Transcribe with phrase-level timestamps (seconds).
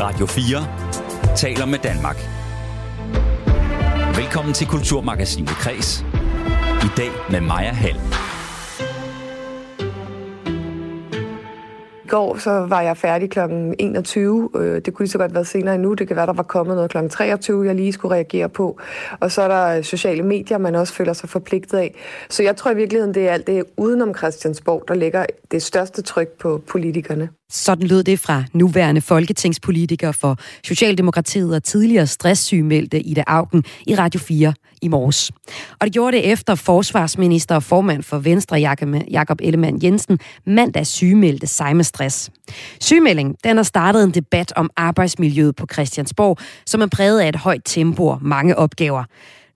[0.00, 2.16] Radio 4 taler med Danmark.
[4.16, 6.04] Velkommen til Kulturmagasinet Kres.
[6.82, 7.96] I dag med Maja Hall.
[12.04, 13.38] I går så var jeg færdig kl.
[13.78, 14.50] 21.
[14.56, 15.94] Øh, det kunne lige så godt være senere endnu.
[15.94, 17.08] Det kan være, der var kommet noget kl.
[17.08, 18.80] 23, jeg lige skulle reagere på.
[19.20, 21.94] Og så er der sociale medier, man også føler sig forpligtet af.
[22.28, 26.02] Så jeg tror i virkeligheden, det er alt det udenom Christiansborg, der ligger det største
[26.02, 27.28] tryk på politikerne.
[27.52, 34.20] Sådan lød det fra nuværende folketingspolitiker for Socialdemokratiet og tidligere stresssygemeldte Ida Augen i Radio
[34.20, 35.30] 4 i morges.
[35.80, 38.56] Og det gjorde det efter forsvarsminister og formand for Venstre,
[39.10, 42.30] Jakob Ellemann Jensen, mandag sygemeldte sig med stress.
[42.80, 47.36] Sygemelding den har startet en debat om arbejdsmiljøet på Christiansborg, som er præget af et
[47.36, 49.04] højt tempo og mange opgaver.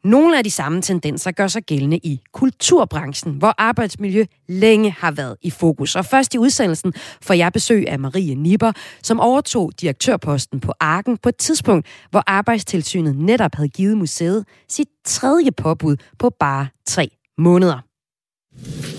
[0.06, 5.36] Nogle af de samme tendenser gør sig gældende i kulturbranchen, hvor arbejdsmiljø længe har været
[5.42, 5.96] i fokus.
[5.96, 6.92] Og først i udsendelsen
[7.22, 12.22] får jeg besøg af Marie Nipper, som overtog direktørposten på Arken på et tidspunkt, hvor
[12.26, 17.08] Arbejdstilsynet netop havde givet museet sit tredje påbud på bare tre
[17.38, 17.80] måneder.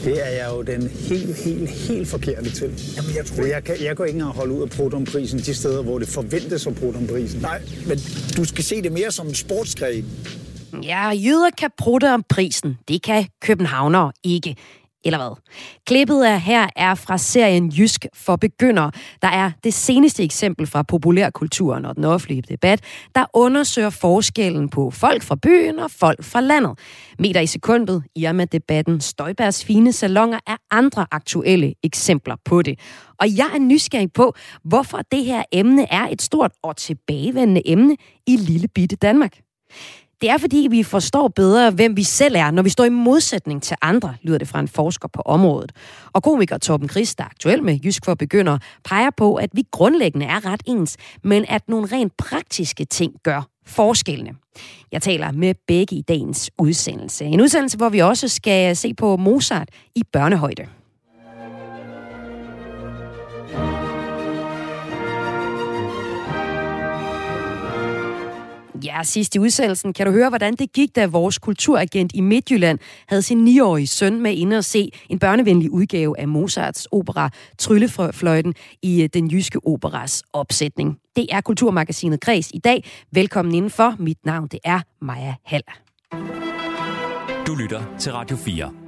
[0.03, 2.94] Det er jeg jo den helt, helt, helt forkerte til.
[2.98, 3.46] Jamen, jeg, tror...
[3.46, 6.68] jeg, kan, jeg går ikke engang holde ud af protonprisen de steder, hvor det forventes
[6.68, 7.42] af protonprisen.
[7.42, 7.98] Nej, men
[8.38, 10.06] du skal se det mere som en sportsgren.
[10.84, 12.78] Ja, jøder kan prutte om prisen.
[12.88, 14.56] Det kan københavnere ikke.
[15.06, 15.36] Eller hvad?
[15.86, 20.84] Klippet af her er fra serien Jysk for begyndere, der er det seneste eksempel fra
[20.84, 22.82] populærkulturen og den offentlige debat,
[23.16, 26.80] der undersøger forskellen på folk fra byen og folk fra landet.
[27.20, 32.62] Meter i sekundet, i og med debatten Støjbergs fine salonger er andre aktuelle eksempler på
[32.62, 32.80] det.
[33.20, 37.96] Og jeg er nysgerrig på, hvorfor det her emne er et stort og tilbagevendende emne
[38.28, 39.40] i lille bitte Danmark.
[40.22, 43.64] Det er fordi, vi forstår bedre, hvem vi selv er, når vi står i modsætning
[43.64, 45.72] til andre, lyder det fra en forsker på området.
[46.14, 49.64] Og komiker Torben Chris, der er aktuel med Jysk for Begynder, peger på, at vi
[49.72, 54.32] grundlæggende er ret ens, men at nogle rent praktiske ting gør forskellene.
[54.92, 57.25] Jeg taler med begge i dagens udsendelse.
[57.25, 60.68] En udsendelse, hvor vi også skal se på Mozart i børnehøjde.
[68.84, 72.80] Ja, sidst i udsendelsen kan du høre, hvordan det gik, da vores kulturagent i Midtjylland
[73.08, 78.54] havde sin 9-årige søn med inde og se en børnevenlig udgave af Mozarts opera Tryllefløjten
[78.82, 80.98] i øh, den jyske operas opsætning.
[81.16, 82.84] Det er Kulturmagasinet Græs i dag.
[83.12, 83.96] Velkommen indenfor.
[84.00, 85.64] Mit navn det er Maja Hall.
[87.48, 88.87] Du lytter til Radio 4.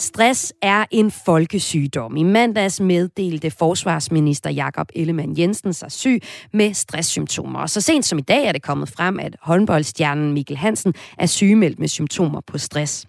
[0.00, 2.16] Stress er en folkesygdom.
[2.16, 6.20] I mandags meddelte forsvarsminister Jakob Ellemann Jensen sig syg
[6.52, 7.60] med stresssymptomer.
[7.60, 11.26] Og så sent som i dag er det kommet frem, at håndboldstjernen Mikkel Hansen er
[11.26, 13.08] sygemeldt med symptomer på stress.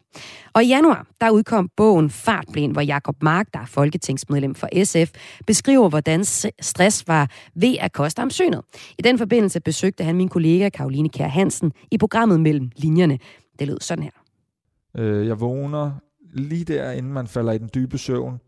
[0.53, 5.11] Og i januar, der udkom bogen Fartblind, hvor Jakob Mark, der er folketingsmedlem for SF,
[5.47, 6.25] beskriver, hvordan
[6.61, 8.61] stress var ved at koste ham synet.
[8.99, 13.19] I den forbindelse besøgte han min kollega Karoline Kjær Hansen i programmet Mellem Linjerne.
[13.59, 14.11] Det lød sådan her.
[14.97, 15.91] Øh, jeg vågner
[16.33, 18.39] lige der, inden man falder i den dybe søvn,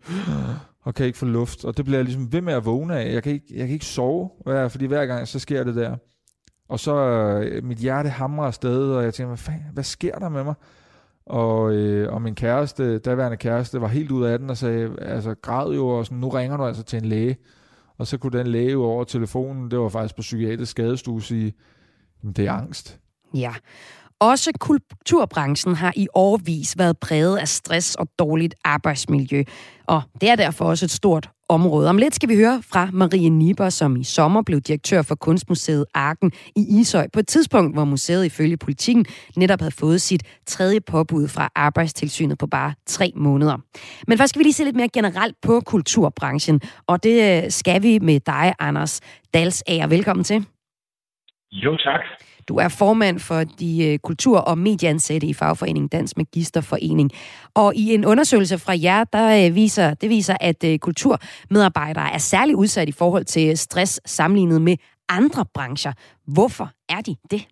[0.81, 1.65] og kan ikke få luft.
[1.65, 3.13] Og det bliver jeg ligesom ved med at vågne af.
[3.13, 4.29] Jeg kan ikke, jeg kan ikke sove,
[4.69, 5.95] fordi hver gang så sker det der.
[6.69, 10.29] Og så øh, mit hjerte hamrer afsted, og jeg tænker, hvad, fanden, hvad sker der
[10.29, 10.53] med mig?
[11.25, 15.35] Og, øh, og min kæreste, daværende kæreste, var helt ud af den og sagde, altså
[15.41, 17.37] græd jo, og sådan, nu ringer du altså til en læge.
[17.97, 21.53] Og så kunne den læge jo over telefonen, det var faktisk på psykiatrisk skadestue, sige,
[22.35, 22.99] det er angst.
[23.33, 23.53] Ja,
[24.31, 29.43] også kulturbranchen har i årvis været præget af stress og dårligt arbejdsmiljø,
[29.87, 31.89] og det er derfor også et stort område.
[31.89, 35.85] Om lidt skal vi høre fra Marie Niber, som i sommer blev direktør for Kunstmuseet
[35.93, 40.81] Arken i Ishøj, på et tidspunkt, hvor museet ifølge politikken netop havde fået sit tredje
[40.81, 43.57] påbud fra arbejdstilsynet på bare tre måneder.
[44.07, 47.83] Men først skal vi lige se lidt mere generelt på kulturbranchen, og det øh, skal
[47.83, 49.01] vi med dig, Anders
[49.33, 49.87] Dalsager.
[49.87, 50.45] Velkommen til.
[51.51, 52.01] Jo, tak.
[52.47, 57.11] Du er formand for de øh, kultur- og medieansatte i fagforeningen Dansk Magisterforening.
[57.53, 62.17] Og i en undersøgelse fra jer, der øh, viser, det viser, at øh, kulturmedarbejdere er
[62.17, 64.77] særlig udsat i forhold til stress sammenlignet med
[65.09, 65.93] andre brancher.
[66.27, 67.47] Hvorfor er de det?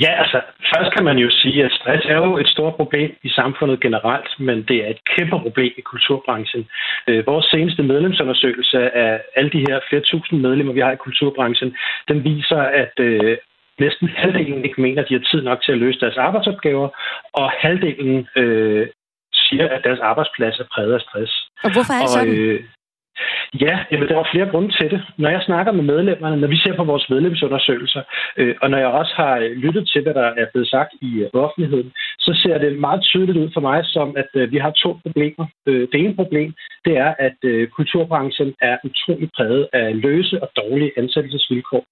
[0.00, 0.40] Ja, altså
[0.74, 4.28] først kan man jo sige, at stress er jo et stort problem i samfundet generelt,
[4.38, 6.66] men det er et kæmpe problem i kulturbranchen.
[7.08, 11.76] Øh, vores seneste medlemsundersøgelse af alle de her flere tusind medlemmer, vi har i kulturbranchen,
[12.08, 13.36] den viser, at øh,
[13.80, 16.88] næsten halvdelen ikke mener, at de har tid nok til at løse deres arbejdsopgaver,
[17.32, 18.86] og halvdelen øh,
[19.34, 21.32] siger, at deres arbejdsplads er præget af stress.
[21.64, 22.28] Og hvorfor er det sådan?
[22.28, 22.60] Og, øh,
[23.60, 25.00] Ja, jamen, der var flere grunde til det.
[25.18, 28.02] Når jeg snakker med medlemmerne, når vi ser på vores medlemsundersøgelser,
[28.36, 31.30] øh, og når jeg også har lyttet til, hvad der er blevet sagt i øh,
[31.32, 34.98] offentligheden, så ser det meget tydeligt ud for mig som, at øh, vi har to
[35.02, 35.46] problemer.
[35.66, 40.48] Øh, det ene problem, det er, at øh, kulturbranchen er utrolig præget af løse og
[40.56, 41.84] dårlige ansættelsesvilkår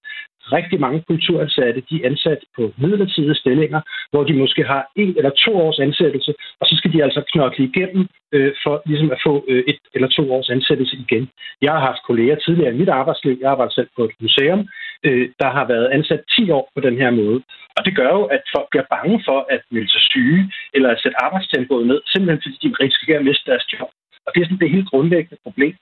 [0.56, 3.80] rigtig mange kulturansatte, de er ansat på midlertidige stillinger,
[4.10, 7.64] hvor de måske har en eller to års ansættelse, og så skal de altså knokle
[7.64, 11.28] igennem øh, for ligesom at få øh, et eller to års ansættelse igen.
[11.62, 14.68] Jeg har haft kolleger tidligere i mit arbejdsliv, jeg arbejder selv på et museum,
[15.06, 17.42] øh, der har været ansat 10 år på den her måde.
[17.76, 21.00] Og det gør jo, at folk bliver bange for at melde sig syge, eller at
[21.02, 23.90] sætte arbejdstempoet ned, simpelthen fordi de risikerer at miste deres job.
[24.26, 25.74] Og det er sådan det helt grundlæggende problem.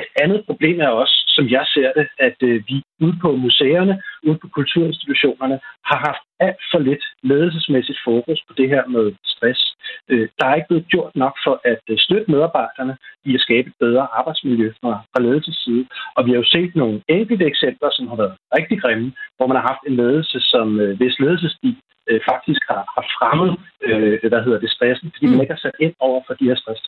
[0.00, 4.02] Et andet problem er også, som jeg ser det, at øh, vi ude på museerne,
[4.26, 5.58] ude på kulturinstitutionerne,
[5.90, 9.60] har haft alt for lidt ledelsesmæssigt fokus på det her med stress.
[10.10, 13.68] Øh, der er ikke blevet gjort nok for at øh, støtte medarbejderne i at skabe
[13.68, 15.86] et bedre arbejdsmiljø fra, fra ledelses side.
[16.16, 19.56] Og vi har jo set nogle enkelte eksempler, som har været rigtig grimme, hvor man
[19.56, 21.76] har haft en ledelse, som øh, hvis ledelsesstil
[22.10, 23.52] øh, faktisk har, har fremmet,
[23.86, 25.32] øh, hvad hedder det, stressen, fordi mm.
[25.32, 26.80] man ikke har sat ind over for de her stress.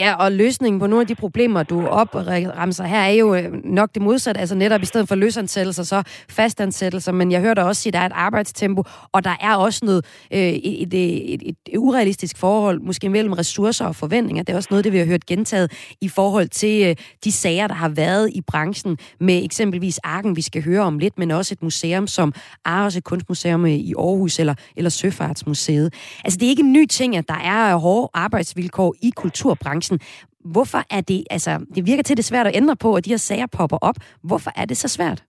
[0.00, 3.88] Ja, og løsningen på nogle af de problemer, du opremser her, er jo øh, nok
[3.94, 4.40] det modsatte.
[4.40, 7.12] Altså netop i stedet for løsansættelser, så fastansættelser.
[7.12, 8.82] Men jeg hørte også sige, at der er et arbejdstempo,
[9.12, 13.86] og der er også noget, øh, et, et, et, et urealistisk forhold, måske mellem ressourcer
[13.86, 14.42] og forventninger.
[14.42, 17.66] Det er også noget, det vi har hørt gentaget i forhold til øh, de sager,
[17.66, 21.54] der har været i branchen med eksempelvis Arken, vi skal høre om lidt, men også
[21.54, 22.32] et museum som
[22.64, 25.94] Aarhus et kunstmuseum i Aarhus, eller eller Søfartsmuseet.
[26.24, 30.00] Altså, det er ikke en ny ting, at der er hårde arbejdsvilkår i kulturbranchen.
[30.44, 33.16] Hvorfor er det, altså, det virker til, det svært at ændre på, at de her
[33.16, 33.96] sager popper op.
[34.22, 35.22] Hvorfor er det så svært?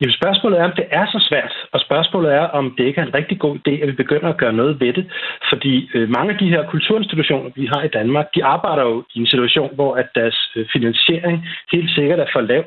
[0.00, 3.06] Jamen spørgsmålet er, om det er så svært, og spørgsmålet er, om det ikke er
[3.06, 5.06] en rigtig god idé, at vi begynder at gøre noget ved det.
[5.50, 9.18] Fordi øh, mange af de her kulturinstitutioner, vi har i Danmark, de arbejder jo i
[9.18, 11.36] en situation, hvor at deres øh, finansiering
[11.72, 12.64] helt sikkert er for lav.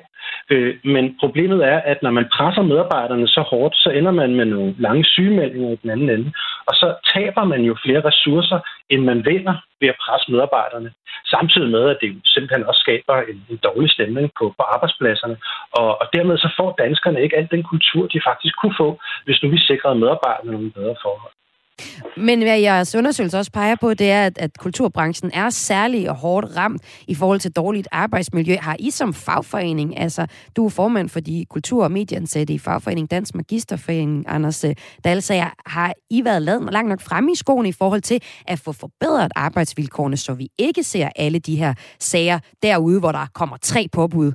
[0.50, 4.46] Øh, men problemet er, at når man presser medarbejderne så hårdt, så ender man med
[4.46, 6.32] nogle lange sygemeldinger i den anden ende.
[6.66, 8.60] Og så taber man jo flere ressourcer,
[8.90, 10.92] end man vinder ved at presse medarbejderne.
[11.26, 15.38] Samtidig med, at det simpelthen også skaber en, en dårlig stemning på, på arbejdspladserne.
[15.72, 18.90] Og, og dermed så får danskerne ikke al den kultur, de faktisk kunne få,
[19.26, 21.34] hvis nu vi sikrede medarbejderne nogle bedre forhold.
[22.18, 26.16] Men hvad jeres undersøgelse også peger på, det er, at, at kulturbranchen er særlig og
[26.16, 28.56] hårdt ramt i forhold til dårligt arbejdsmiljø.
[28.62, 33.12] Har I som fagforening, altså du er formand for de kultur- og medieansatte i fagforening
[33.12, 37.72] Dansk Magisterforening, Anders øh, Dalsager, har I været lavet langt nok frem i skoene i
[37.72, 43.00] forhold til at få forbedret arbejdsvilkårene, så vi ikke ser alle de her sager derude,
[43.00, 44.32] hvor der kommer tre påbud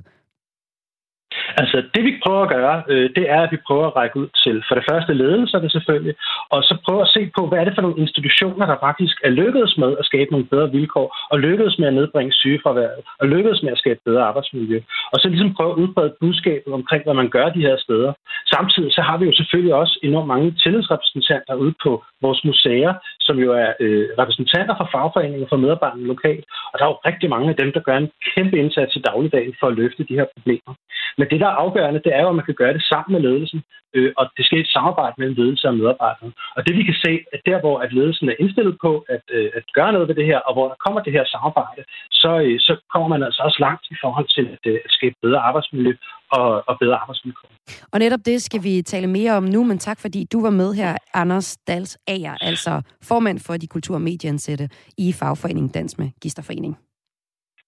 [1.61, 4.29] Altså, det vi prøver at gøre, øh, det er, at vi prøver at række ud
[4.43, 6.15] til for det første ledelserne selvfølgelig,
[6.49, 9.29] og så prøve at se på, hvad er det for nogle institutioner, der faktisk er
[9.29, 13.63] lykkedes med at skabe nogle bedre vilkår, og lykkedes med at nedbringe sygefraværet, og lykkedes
[13.63, 14.79] med at skabe bedre arbejdsmiljø.
[15.13, 18.13] Og så ligesom prøve at udbrede budskabet omkring, hvad man gør de her steder.
[18.55, 23.35] Samtidig så har vi jo selvfølgelig også enormt mange tillidsrepræsentanter ude på vores museer, som
[23.45, 26.45] jo er øh, repræsentanter for fagforeninger for medarbejderne lokalt.
[26.71, 29.53] Og der er jo rigtig mange af dem, der gør en kæmpe indsats i dagligdagen
[29.59, 30.73] for at løfte de her problemer.
[31.17, 33.21] Men det, der er afgørende, det er jo, at man kan gøre det sammen med
[33.27, 33.59] ledelsen,
[33.95, 36.31] øh, og det skal et samarbejde mellem ledelse og medarbejdere.
[36.55, 39.49] Og det vi kan se, at der, hvor at ledelsen er indstillet på at, øh,
[39.57, 41.81] at gøre noget ved det her, og hvor der kommer det her samarbejde,
[42.21, 45.15] så, øh, så kommer man altså også langt i forhold til at, øh, at skabe
[45.21, 45.93] bedre arbejdsmiljø
[46.37, 47.49] og, og bedre arbejdsvilkår.
[47.93, 50.73] Og netop det skal vi tale mere om nu, men tak fordi du var med
[50.73, 56.09] her, Anders Dals Ager, altså formand for de kultur- og medieansætte i Fagforeningen Dansk med
[56.21, 56.77] Gisterforening.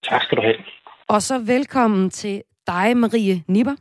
[0.10, 0.56] Tak skal du have.
[1.08, 3.76] Og så velkommen til dig, Marie Nipper.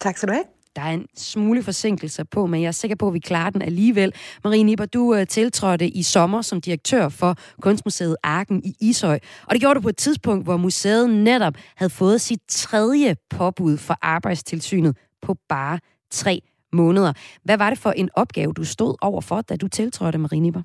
[0.00, 0.44] Tak skal du have.
[0.76, 3.62] Der er en smule forsinkelse på, men jeg er sikker på, at vi klarer den
[3.62, 4.14] alligevel.
[4.44, 9.18] Marie Nipper, du uh, tiltrådte i sommer som direktør for Kunstmuseet Arken i Ishøj.
[9.46, 13.76] Og det gjorde du på et tidspunkt, hvor museet netop havde fået sit tredje påbud
[13.76, 15.78] for arbejdstilsynet på bare
[16.10, 16.40] tre
[16.72, 17.12] måneder.
[17.44, 20.62] Hvad var det for en opgave, du stod over for, da du tiltrådte, Marie Nipper?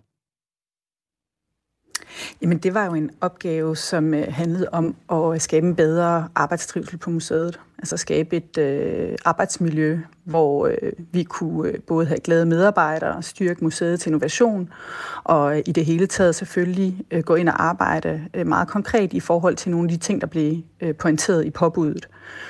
[2.41, 6.97] Jamen, det var jo en opgave, som øh, handlede om at skabe en bedre arbejdstrivsel
[6.97, 7.59] på museet.
[7.85, 13.63] Altså skabe et øh, arbejdsmiljø, hvor øh, vi kunne øh, både have glade medarbejdere, styrke
[13.63, 14.69] museet til innovation,
[15.23, 19.13] og øh, i det hele taget selvfølgelig øh, gå ind og arbejde øh, meget konkret
[19.13, 22.07] i forhold til nogle af de ting, der blev øh, pointeret i påbuddet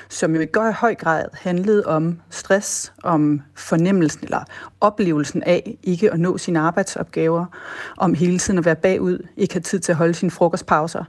[0.08, 4.40] som jo i høj grad handlede om stress, om fornemmelsen eller
[4.80, 7.46] oplevelsen af ikke at nå sine arbejdsopgaver,
[7.96, 11.04] om hele tiden at være bagud, ikke have tid til at holde sine frokostpauser,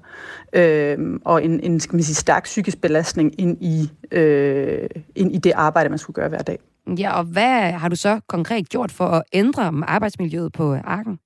[0.53, 5.37] øh, og en, en skal man sige, stærk psykisk belastning ind i, øh, ind i
[5.37, 6.59] det arbejde, man skulle gøre hver dag.
[6.87, 11.19] Ja, og hvad har du så konkret gjort for at ændre arbejdsmiljøet på Arken?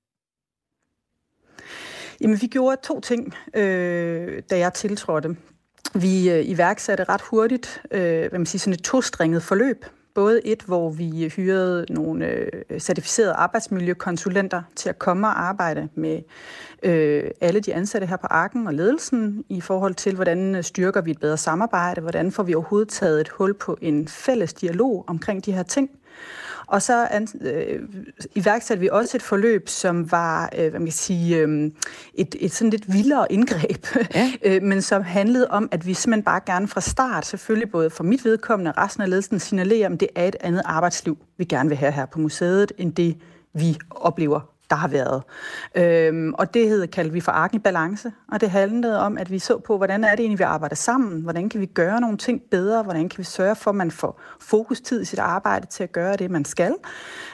[2.22, 5.36] Jamen, vi gjorde to ting, øh, da jeg tiltrådte.
[5.96, 9.86] Vi øh, iværksatte ret hurtigt øh, hvad man siger, sådan et tostringet forløb.
[10.14, 16.22] Både et, hvor vi hyrede nogle øh, certificerede arbejdsmiljøkonsulenter til at komme og arbejde med
[16.84, 21.02] øh, alle de ansatte her på Arken og ledelsen i forhold til, hvordan øh, styrker
[21.02, 25.04] vi et bedre samarbejde, hvordan får vi overhovedet taget et hul på en fælles dialog
[25.08, 25.90] omkring de her ting.
[26.72, 27.08] Og så
[27.42, 27.80] øh,
[28.36, 31.72] iværksatte vi også et forløb, som var øh, hvad man kan sige, øh,
[32.14, 33.86] et, et sådan lidt vildere indgreb,
[34.16, 34.32] ja.
[34.44, 38.04] øh, men som handlede om, at vi simpelthen bare gerne fra start, selvfølgelig både for
[38.04, 41.70] mit vedkommende og resten af ledelsen, signalerer, at det er et andet arbejdsliv, vi gerne
[41.70, 43.18] vil have her på museet, end det
[43.54, 44.40] vi oplever
[44.72, 45.24] der har været.
[45.76, 49.32] Øhm, og det hed, kaldte vi for Arken i Balance, og det handlede om, at
[49.32, 51.22] vi så på, hvordan er det egentlig, vi arbejder sammen?
[51.22, 52.84] Hvordan kan vi gøre nogle ting bedre?
[52.84, 56.16] Hvordan kan vi sørge for, at man får fokustid i sit arbejde til at gøre
[56.16, 56.76] det, man skal?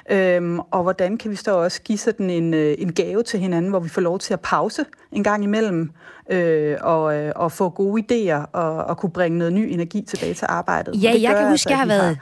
[0.10, 3.70] Øhm, og hvordan kan vi så også give sådan en, øh, en gave til hinanden,
[3.70, 5.92] hvor vi får lov til at pause en gang imellem,
[6.30, 10.34] øh, og, øh, og få gode idéer og, og kunne bringe noget ny energi tilbage
[10.34, 11.04] til arbejdet.
[11.04, 12.20] Ja, jeg kan huske, altså, jeg har været,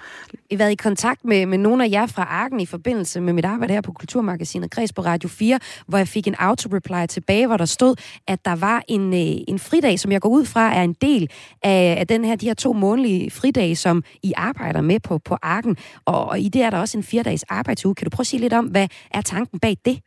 [0.51, 0.57] har...
[0.57, 3.73] været i kontakt med, med nogle af jer fra Arken i forbindelse med mit arbejde
[3.73, 7.65] her på Kulturmagasinet Kreds på Radio 4, hvor jeg fik en auto-reply tilbage, hvor der
[7.65, 7.95] stod,
[8.27, 11.29] at der var en, øh, en fridag, som jeg går ud fra er en del
[11.63, 15.37] af, af den her, de her to månedlige fridage, som I arbejder med på, på
[15.41, 15.77] Arken.
[16.05, 17.95] Og, og i det er der også en fire-dages arbejdsuge.
[17.95, 19.99] Kan du prøve at sige lidt om, hvad er tanken bag det?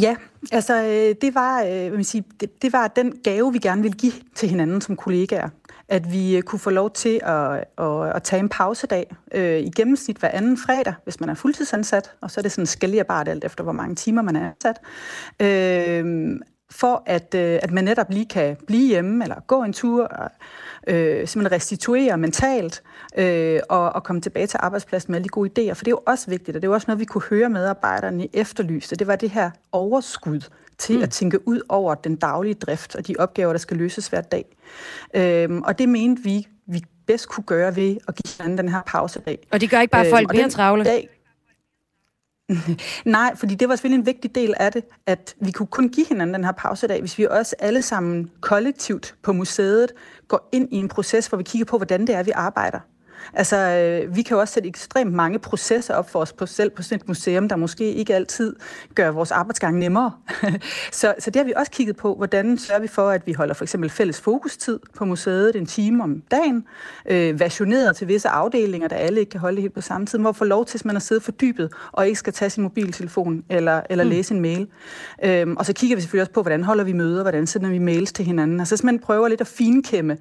[0.00, 0.16] Ja,
[0.52, 3.82] altså øh, det var, øh, hvad man sige, det, det var den gave, vi gerne
[3.82, 5.48] ville give til hinanden som kollegaer.
[5.88, 9.70] At vi øh, kunne få lov til at, at, at tage en pausedag øh, i
[9.76, 13.44] gennemsnit hver anden fredag, hvis man er fuldtidsansat, og så er det sådan skælderbart alt
[13.44, 14.80] efter, hvor mange timer man er ansat.
[15.40, 16.40] Øh,
[16.70, 20.30] for at, øh, at man netop lige kan blive hjemme, eller gå en tur, og
[20.86, 22.82] øh, simpelthen restituere mentalt,
[23.16, 25.72] øh, og, og komme tilbage til arbejdspladsen med alle de gode idéer.
[25.72, 27.48] For det er jo også vigtigt, og det er jo også noget, vi kunne høre
[27.48, 28.96] medarbejderne efterlyste.
[28.96, 30.40] Det var det her overskud
[30.78, 31.02] til mm.
[31.02, 34.56] at tænke ud over den daglige drift og de opgaver, der skal løses hver dag.
[35.14, 38.82] Øh, og det mente vi, vi bedst kunne gøre ved at give hinanden den her
[38.86, 39.48] pausedag.
[39.52, 40.84] Og det gør ikke bare folk øh, mere travle?
[40.84, 41.08] Dag,
[43.04, 46.06] Nej, fordi det var selvfølgelig en vigtig del af det, at vi kunne kun give
[46.06, 49.92] hinanden den her pausedag, hvis vi også alle sammen kollektivt på museet
[50.28, 52.80] går ind i en proces, hvor vi kigger på, hvordan det er, vi arbejder.
[53.34, 56.70] Altså, øh, vi kan jo også sætte ekstremt mange processer op for os på selv
[56.70, 58.56] på sådan et museum, der måske ikke altid
[58.94, 60.12] gør vores arbejdsgang nemmere.
[60.92, 63.54] så, så det har vi også kigget på, hvordan sørger vi for, at vi holder
[63.54, 66.64] for eksempel fælles fokustid på museet en time om dagen,
[67.10, 70.32] øh, versioneret til visse afdelinger, der alle ikke kan holde helt på samme tid, hvor
[70.32, 73.82] får lov til, at man er siddet fordybet og ikke skal tage sin mobiltelefon eller,
[73.90, 74.10] eller mm.
[74.10, 74.68] læse en mail.
[75.24, 77.78] Øhm, og så kigger vi selvfølgelig også på, hvordan holder vi møder, hvordan sender vi
[77.78, 78.60] mails til hinanden.
[78.60, 80.16] Altså, så man prøver lidt at finkæmme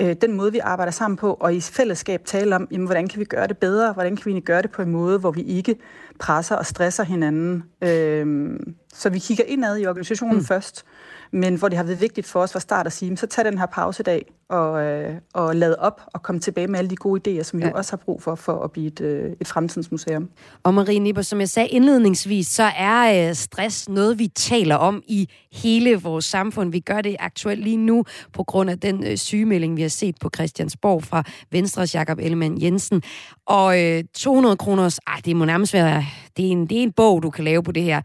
[0.00, 3.20] øh, den måde, vi arbejder sammen på, og i fællesskab tale om, jamen, hvordan kan
[3.20, 5.76] vi gøre det bedre, hvordan kan vi gøre det på en måde, hvor vi ikke
[6.18, 7.64] presser og stresser hinanden.
[7.82, 8.56] Øh,
[8.94, 10.44] så vi kigger indad i organisationen mm.
[10.44, 10.84] først,
[11.30, 13.58] men hvor det har været vigtigt for os fra start at sige, så tag den
[13.58, 17.42] her pausedag og, øh, og lad op og komme tilbage med alle de gode idéer,
[17.42, 17.70] som vi ja.
[17.70, 20.28] jo også har brug for, for at blive et, øh, et fremtidens museum.
[20.62, 25.02] Og Marie Nipper, som jeg sagde indledningsvis, så er øh, stress noget, vi taler om
[25.06, 26.72] i hele vores samfund.
[26.72, 30.16] Vi gør det aktuelt lige nu på grund af den øh, sygemelding, vi har set
[30.20, 33.02] på Christiansborg fra Venstres Jakob Ellemann Jensen.
[33.46, 36.04] Og øh, 200 kroner, ej, det må nærmest være,
[36.36, 38.02] det er, en, det er en bog, du kan lave på det her,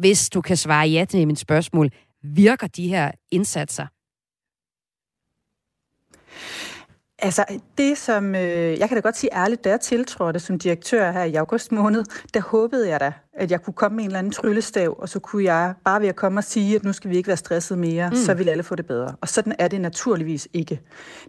[0.00, 1.90] hvis du kan svare ja til mit spørgsmål
[2.22, 3.86] virker de her indsatser?
[7.22, 7.44] Altså,
[7.78, 11.24] det som, øh, jeg kan da godt sige ærligt, da jeg tiltrådte som direktør her
[11.24, 12.04] i august måned,
[12.34, 15.18] der håbede jeg da, at jeg kunne komme med en eller anden tryllestav, og så
[15.18, 17.78] kunne jeg bare ved at komme og sige, at nu skal vi ikke være stresset
[17.78, 18.16] mere, mm.
[18.16, 19.16] så vil alle få det bedre.
[19.20, 20.80] Og sådan er det naturligvis ikke.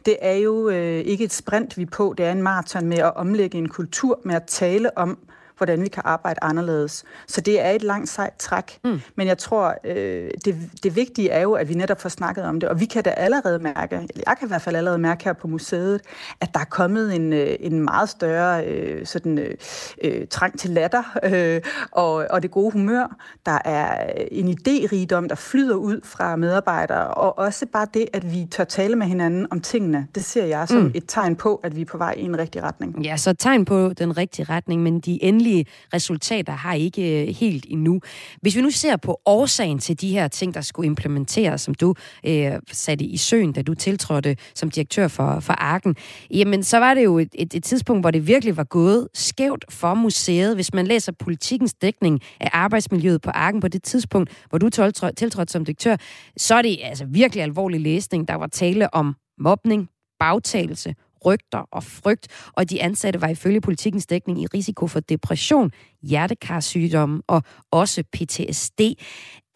[0.05, 2.97] Det er jo øh, ikke et sprint, vi er på, det er en maraton med
[2.97, 5.17] at omlægge en kultur, med at tale om,
[5.61, 7.03] hvordan vi kan arbejde anderledes.
[7.27, 8.79] Så det er et langt sejt træk.
[8.83, 9.01] Mm.
[9.15, 12.59] Men jeg tror, øh, det, det vigtige er jo, at vi netop får snakket om
[12.59, 12.69] det.
[12.69, 15.33] Og vi kan da allerede mærke, eller jeg kan i hvert fald allerede mærke her
[15.33, 16.01] på museet,
[16.41, 19.55] at der er kommet en, øh, en meget større øh, sådan, øh,
[20.03, 23.15] øh, trang til latter øh, og, og det gode humør.
[23.45, 27.07] Der er en idérigdom, der flyder ud fra medarbejdere.
[27.07, 30.67] Og også bare det, at vi tør tale med hinanden om tingene, det ser jeg
[30.67, 30.91] som mm.
[30.95, 33.05] et tegn på, at vi er på vej i en rigtig retning.
[33.05, 37.35] Ja, så tegn på den rigtige retning, men de endelige endelige resultater har ikke øh,
[37.35, 38.01] helt endnu.
[38.41, 41.95] Hvis vi nu ser på årsagen til de her ting, der skulle implementeres, som du
[42.25, 45.95] øh, satte i søen, da du tiltrådte som direktør for, for Arken,
[46.31, 49.65] jamen så var det jo et, et, et tidspunkt, hvor det virkelig var gået skævt
[49.69, 50.55] for museet.
[50.55, 55.51] Hvis man læser politikens dækning af arbejdsmiljøet på Arken på det tidspunkt, hvor du tiltrådte
[55.51, 55.95] som direktør,
[56.37, 58.27] så er det altså virkelig alvorlig læsning.
[58.27, 59.89] Der var tale om mobning,
[60.19, 65.71] bagtagelse, rygter og frygt, og de ansatte var ifølge politikens dækning i risiko for depression,
[66.01, 68.81] hjertekarsygdomme og også PTSD.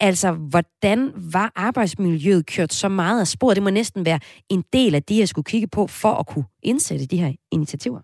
[0.00, 3.54] Altså, hvordan var arbejdsmiljøet kørt så meget af spor?
[3.54, 6.44] Det må næsten være en del af det, jeg skulle kigge på for at kunne
[6.62, 8.00] indsætte de her initiativer.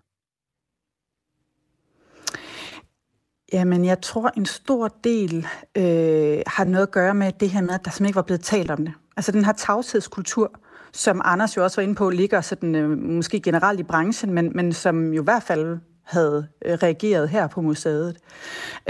[3.53, 7.73] Jamen, jeg tror, en stor del øh, har noget at gøre med det her med,
[7.73, 8.93] at der simpelthen ikke var blevet talt om det.
[9.17, 10.59] Altså den her tavshedskultur,
[10.93, 14.51] som Anders jo også var inde på, ligger sådan, øh, måske generelt i branchen, men,
[14.55, 18.17] men som jo i hvert fald havde øh, reageret her på museet.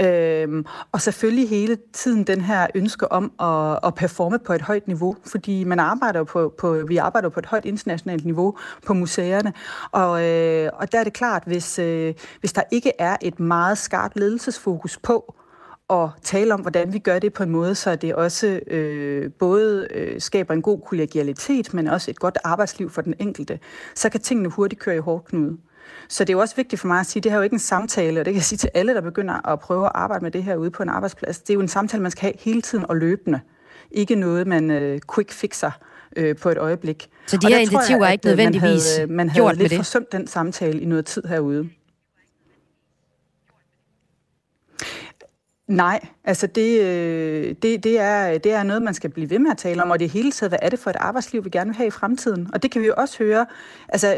[0.00, 4.86] Øhm, og selvfølgelig hele tiden den her ønske om at, at performe på et højt
[4.86, 8.56] niveau, fordi man arbejder på, på, vi arbejder på et højt internationalt niveau
[8.86, 9.52] på museerne,
[9.92, 13.78] og, øh, og der er det klart, hvis, øh, hvis der ikke er et meget
[13.78, 15.34] skarpt ledelsesfokus på,
[15.90, 19.88] at tale om, hvordan vi gør det på en måde, så det også øh, både
[19.90, 23.58] øh, skaber en god kollegialitet, men også et godt arbejdsliv for den enkelte,
[23.94, 25.56] så kan tingene hurtigt køre i hårdknude.
[26.08, 27.44] Så det er jo også vigtigt for mig at sige, at det her er jo
[27.44, 29.92] ikke en samtale, og det kan jeg sige til alle, der begynder at prøve at
[29.94, 31.38] arbejde med det her ude på en arbejdsplads.
[31.38, 33.40] Det er jo en samtale, man skal have hele tiden og løbende.
[33.90, 35.70] Ikke noget, man øh, quick fixer
[36.16, 37.08] øh, på et øjeblik.
[37.26, 39.76] Så de her initiativer er ikke nødvendigvis man havde, man havde gjort lidt med det?
[39.76, 41.68] forsømt den samtale i noget tid herude.
[45.68, 49.50] Nej, altså det, øh, det, det, er, det er noget, man skal blive ved med
[49.50, 51.70] at tale om, og det hele taget, hvad er det for et arbejdsliv, vi gerne
[51.70, 52.50] vil have i fremtiden?
[52.52, 53.46] Og det kan vi jo også høre
[53.88, 54.14] altså,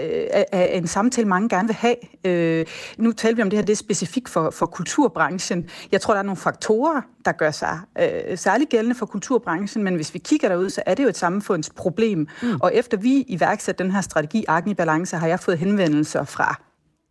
[0.53, 1.97] af en samtale, mange gerne vil have.
[2.25, 2.67] Øh,
[2.99, 5.69] nu taler vi om det her, det er specifikt for, for kulturbranchen.
[5.93, 9.95] Jeg tror, der er nogle faktorer, der gør sig øh, særligt gældende for kulturbranchen, men
[9.95, 12.29] hvis vi kigger derud, så er det jo et samfundsproblem.
[12.43, 12.49] Mm.
[12.61, 16.66] Og efter vi iværksatte den her strategi, Arken i Balance, har jeg fået henvendelser fra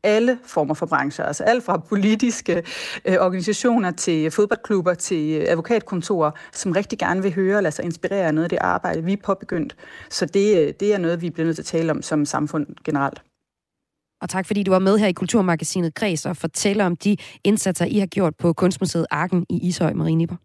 [0.05, 2.63] alle former for brancher, altså alt fra politiske
[3.05, 7.85] øh, organisationer til fodboldklubber til øh, advokatkontorer, som rigtig gerne vil høre og lade sig
[7.85, 9.75] inspirere af noget af det arbejde, vi er påbegyndt.
[10.09, 12.67] Så det, øh, det er noget, vi bliver nødt til at tale om som samfund
[12.83, 13.21] generelt.
[14.21, 17.85] Og tak fordi du var med her i Kulturmagasinet Græs og fortæller om de indsatser,
[17.85, 20.35] I har gjort på Kunstmuseet Arken i Ishøj, Marie Nipper.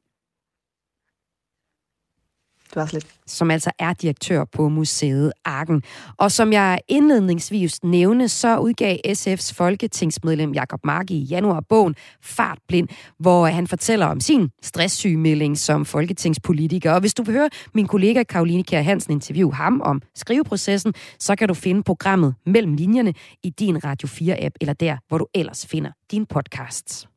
[2.70, 3.06] Det var lidt.
[3.26, 5.82] Som altså er direktør på museet Arken.
[6.18, 12.88] Og som jeg indledningsvis nævnte, så udgav SF's folketingsmedlem Jakob Mark i januar bogen Fartblind,
[13.18, 16.92] hvor han fortæller om sin stresssygemelding som folketingspolitiker.
[16.92, 21.36] Og hvis du vil høre min kollega Karoline Kjær Hansen interviewe ham om skriveprocessen, så
[21.36, 25.66] kan du finde programmet Mellem Linjerne i din Radio 4-app, eller der, hvor du ellers
[25.66, 27.08] finder din podcasts.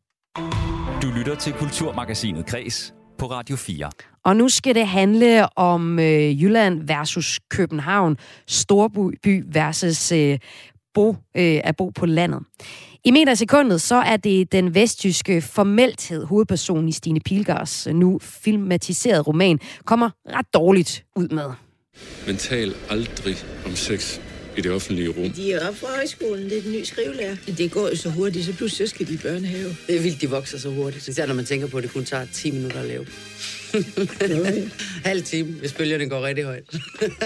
[1.02, 3.92] Du lytter til Kulturmagasinet Kres på Radio 4.
[4.26, 10.40] Og nu skal det handle om øh, Jylland versus København, storby versus øh,
[10.94, 12.40] bo, øh, at bo på landet.
[13.04, 19.28] I meter sekundet, så er det den vestjyske formelthed, hovedpersonen i Stine Pilgers nu filmatiseret
[19.28, 21.50] roman, kommer ret dårligt ud med.
[22.28, 24.20] Men tal aldrig om sex
[24.58, 25.30] i det offentlige rum.
[25.30, 27.36] De er oppe fra højskolen, det er den nye skrivelærer.
[27.58, 29.70] Det går jo så hurtigt, så pludselig skal de i børnehave.
[29.88, 31.08] Det er vildt, de vokser så hurtigt.
[31.08, 33.06] Især når man tænker på, at det kun tager 10 minutter at lave.
[35.10, 36.76] Halv time, hvis bølgerne går rigtig højt.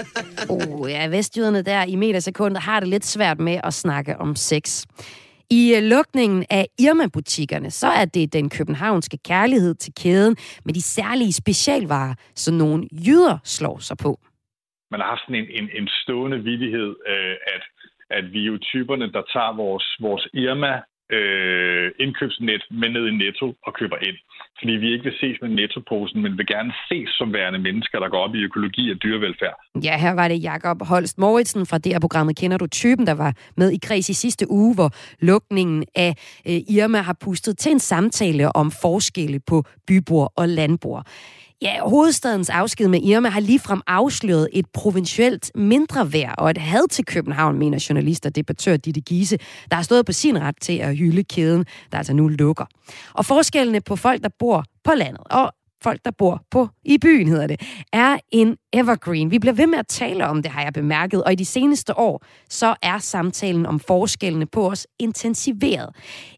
[0.48, 4.84] oh, ja, vestjyderne der i metersekundet har det lidt svært med at snakke om sex.
[5.50, 10.82] I øh, lukningen af Irma-butikkerne, så er det den københavnske kærlighed til kæden med de
[10.82, 14.20] særlige specialvarer, som nogle jyder slår sig på.
[14.90, 17.62] Man har haft sådan en, en, en stående vidighed, øh, at,
[18.10, 20.74] at vi er jo typerne, der tager vores, vores Irma
[21.16, 24.16] øh, indkøbsnet med ned i Netto og køber ind.
[24.58, 28.08] Fordi vi ikke vil ses med nettoposen, men vil gerne ses som værende mennesker, der
[28.08, 29.56] går op i økologi og dyrevelfærd.
[29.84, 33.14] Ja, her var det Jakob Holst Moritsen fra det her programmet Kender du typen, der
[33.14, 36.12] var med i kreds i sidste uge, hvor lukningen af
[36.48, 41.06] øh, Irma har pustet til en samtale om forskelle på bybor og landbor.
[41.62, 46.88] Ja, hovedstadens afsked med Irma har ligefrem afsløret et provincielt mindre værd og et had
[46.88, 49.38] til København, mener journalister debattør Ditte Giese,
[49.70, 52.64] der har stået på sin ret til at hylde kæden, der altså nu lukker.
[53.14, 57.28] Og forskellene på folk, der bor på landet og folk, der bor på i byen,
[57.28, 57.60] hedder det,
[57.92, 59.30] er en evergreen.
[59.30, 61.98] Vi bliver ved med at tale om det, har jeg bemærket, og i de seneste
[61.98, 65.88] år, så er samtalen om forskellene på os intensiveret.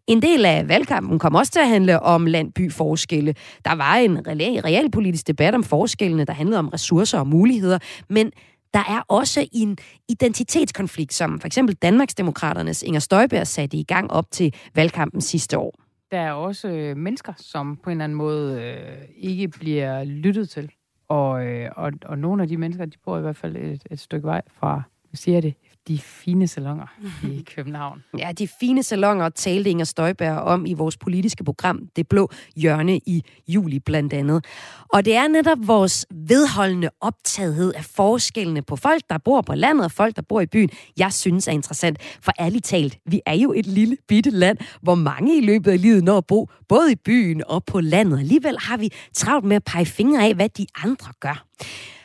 [0.06, 3.34] En del af valgkampen kom også til at handle om landby-forskelle.
[3.64, 8.32] Der var en realpolitisk debat om forskellene, der handlede om ressourcer og muligheder, men
[8.74, 14.24] der er også en identitetskonflikt, som for eksempel Danmarksdemokraternes Inger Støjberg satte i gang op
[14.30, 15.79] til valgkampen sidste år.
[16.10, 20.48] Der er også øh, mennesker, som på en eller anden måde øh, ikke bliver lyttet
[20.48, 20.70] til.
[21.08, 23.98] Og, øh, og, og nogle af de mennesker, de bor i hvert fald et, et
[23.98, 24.82] stykke vej fra
[25.14, 25.54] siger det
[25.88, 26.86] de fine salonger
[27.22, 28.02] i København.
[28.18, 32.96] Ja, de fine salonger talte Inger Støjberg om i vores politiske program, Det Blå Hjørne
[32.96, 34.44] i juli blandt andet.
[34.88, 39.84] Og det er netop vores vedholdende optagethed af forskellene på folk, der bor på landet
[39.84, 41.98] og folk, der bor i byen, jeg synes er interessant.
[42.22, 45.82] For ærligt talt, vi er jo et lille bitte land, hvor mange i løbet af
[45.82, 48.18] livet når at bo både i byen og på landet.
[48.18, 51.46] Alligevel har vi travlt med at pege fingre af, hvad de andre gør.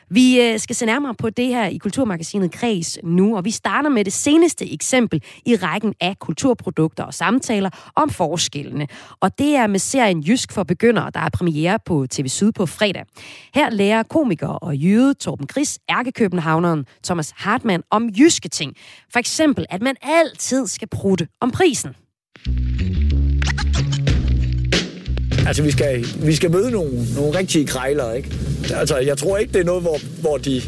[0.10, 3.90] Vi øh, skal se nærmere på det her i Kulturmagasinet Kreds nu, og vi starter
[3.90, 8.88] med det seneste eksempel i rækken af kulturprodukter og samtaler om forskellene.
[9.20, 12.66] Og det er med serien Jysk for Begyndere, der er premiere på TV Syd på
[12.66, 13.06] fredag.
[13.54, 18.74] Her lærer komiker og jøde Torben Gris, ærkekøbenhavneren Thomas Hartmann om jyske ting.
[19.12, 21.96] For eksempel, at man altid skal prutte om prisen.
[25.46, 28.30] Altså, vi skal, vi skal møde nogle, nogle rigtige krejlere, ikke?
[28.76, 30.62] Altså, jeg tror ikke, det er noget, hvor, hvor de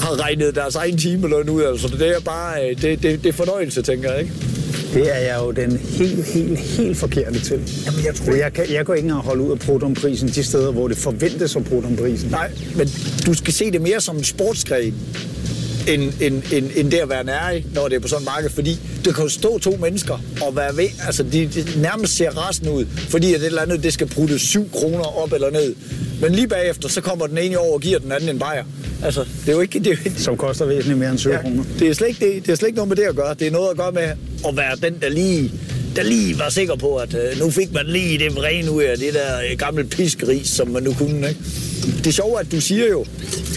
[0.00, 1.62] har regnet deres egen timeløn ud.
[1.62, 4.32] Altså, det er bare øh, det, det, det er fornøjelse, tænker jeg, ikke?
[4.94, 7.60] Det er jeg jo den helt, helt, helt forkerte til.
[7.86, 8.34] Jamen, jeg tror...
[8.34, 11.56] Jeg, kan, jeg går ikke engang holde ud af protonprisen de steder, hvor det forventes
[11.56, 12.30] at protonprisen.
[12.30, 12.88] Nej, men
[13.26, 14.94] du skal se det mere som en sportsgren
[15.88, 18.50] end, end, end, end det at være nærig, når det er på sådan en marked.
[18.50, 22.68] Fordi det kan stå to mennesker og være ved, altså de, de nærmest ser resten
[22.68, 25.74] ud, fordi at det eller andet, det skal putte 7 kroner op eller ned.
[26.20, 28.64] Men lige bagefter, så kommer den ene over og giver den anden en bajer.
[29.04, 29.78] Altså, det er jo ikke...
[29.78, 31.64] Det er jo ikke Som koster væsentligt mere end 7 ja, kroner.
[31.78, 33.34] Det er, slet ikke, det, det er slet ikke noget med det at gøre.
[33.34, 34.02] Det er noget at gøre med
[34.48, 35.52] at være den, der lige
[35.96, 38.98] der lige var sikker på, at øh, nu fik man lige det rene ud af
[38.98, 41.28] det der øh, gamle piskeris, som man nu kunne.
[41.28, 41.40] Ikke?
[42.04, 43.04] Det sjove er, at du siger jo,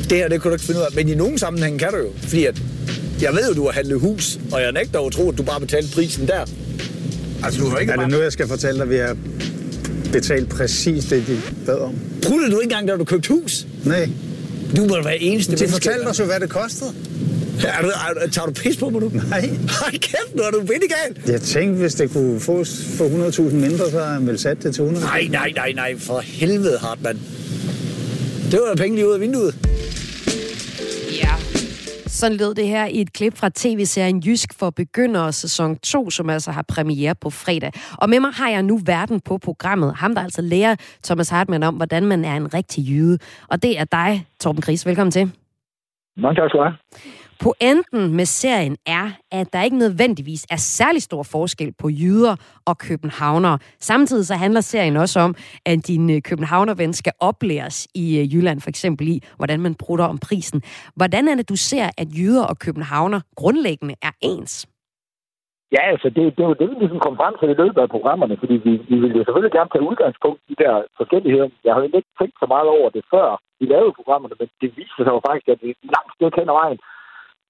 [0.10, 0.96] det her, det kan du ikke finde ud af.
[0.96, 2.10] Men i nogle sammenhænge kan du jo.
[2.18, 2.62] Fordi at,
[3.22, 5.60] jeg ved jo, du har handlet hus, og jeg nægter at tro, at du bare
[5.60, 6.46] betalte prisen der.
[7.44, 9.18] Altså, du har ikke Er det nu, jeg skal fortælle dig, at vi har
[10.12, 11.94] betalt præcis det, de bad om?
[12.22, 13.68] Pruttede du ikke engang, da du købte hus?
[13.86, 14.10] Nej.
[14.76, 15.72] Du må være eneste De menneske.
[15.84, 16.90] fortalte os jo, hvad det kostede.
[17.68, 19.12] Er du, er, tager du pis på mig nu?
[19.30, 19.50] Nej.
[19.82, 21.32] Hold kæft, nu er du bindegal.
[21.34, 24.76] Jeg tænkte, hvis det kunne fås for 100.000 mindre, så har han vel sat det
[24.76, 25.06] til 100.
[25.06, 27.20] Nej, nej, nej, nej, for helvede, Hartmann.
[28.56, 29.54] Det var da penge lige ud af vinduet.
[31.24, 31.34] Ja.
[32.08, 36.30] Sådan lød det her i et klip fra tv-serien Jysk for Begyndere sæson 2, som
[36.30, 37.72] altså har premiere på fredag.
[38.02, 39.96] Og med mig har jeg nu verden på programmet.
[39.96, 43.18] Ham, der altså lærer Thomas Hartmann om, hvordan man er en rigtig jyde.
[43.48, 44.86] Og det er dig, Torben Gris.
[44.86, 45.32] Velkommen til.
[46.18, 46.76] Mange tak skal du have.
[47.44, 52.78] Pointen med serien er, at der ikke nødvendigvis er særlig stor forskel på jyder og
[52.78, 53.58] københavnere.
[53.80, 58.62] Samtidig så handler serien også om, at din øh, københavnerven skal oplæres i øh, Jylland
[58.62, 60.62] for eksempel i, hvordan man bruger om prisen.
[60.96, 64.68] Hvordan er det, du ser, at jyder og københavner grundlæggende er ens?
[65.76, 67.94] Ja, altså det, det er jo det, vi ligesom kom frem til i løbet af
[67.96, 71.48] programmerne, fordi vi, vi ville jo selvfølgelig gerne tage udgangspunkt i de der forskelligheder.
[71.66, 73.28] Jeg har jo ikke tænkt så meget over det før
[73.60, 76.58] vi lavede programmerne, men det viste sig jo faktisk, at vi langt stykke hen ad
[76.62, 76.80] vejen.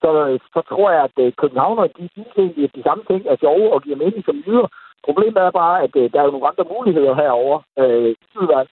[0.03, 3.21] Så, øh, så tror jeg, at øh, københavnere, de synes egentlig, at de samme ting
[3.27, 4.67] er sjove og giver mening som lyder.
[5.07, 8.15] Problemet er bare, at øh, der er jo nogle andre muligheder herovre, øh,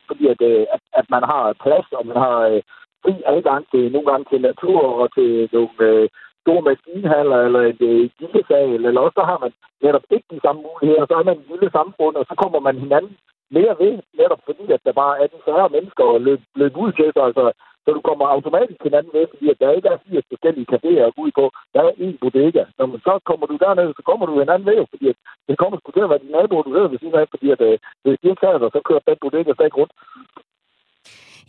[0.08, 2.62] fordi at, øh, at, at man har plads, og man har øh,
[3.04, 6.10] fri adgang til nogle gange til natur og til nogle øh,
[6.44, 9.52] store maskinhaller eller et øh, gildesal, eller også så har man
[9.84, 12.76] netop ikke de samme muligheder, så er man et lille samfund, og så kommer man
[12.84, 13.16] hinanden
[13.58, 16.92] mere ved, netop fordi, at der bare er de færre mennesker at løbe, løbe ud
[16.92, 17.44] til Så, Altså,
[17.84, 21.16] så du kommer automatisk hinanden ved, fordi at der ikke er 80 forskellige caféer at
[21.16, 21.46] gå ud på.
[21.74, 22.64] Der er én bodega.
[22.78, 25.78] Når man så kommer du derned, så kommer du hinanden ved, fordi at det kommer
[25.78, 28.20] sgu til at være din nabo, du ved ved siden af, fordi at øh, hvis
[28.22, 29.94] de ikke dig, så kører den bodega stadig rundt.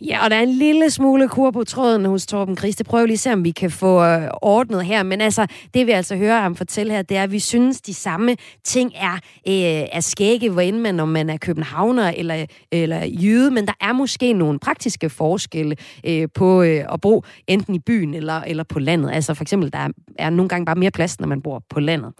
[0.01, 2.75] Ja, og der er en lille smule kur på tråden hos Torben Gris.
[2.75, 5.03] Det prøver vi lige at se, om vi kan få øh, ordnet her.
[5.03, 7.93] Men altså, det vi altså hører ham fortælle her, det er, at vi synes, de
[7.93, 9.13] samme ting er,
[9.47, 13.51] øh, er skægge, hvor end man, om man er københavner eller, eller jyde.
[13.51, 18.13] Men der er måske nogle praktiske forskelle øh, på øh, at bo enten i byen
[18.13, 19.11] eller, eller på landet.
[19.11, 19.89] Altså for eksempel, der er,
[20.19, 22.13] er nogle gange bare mere plads, når man bor på landet.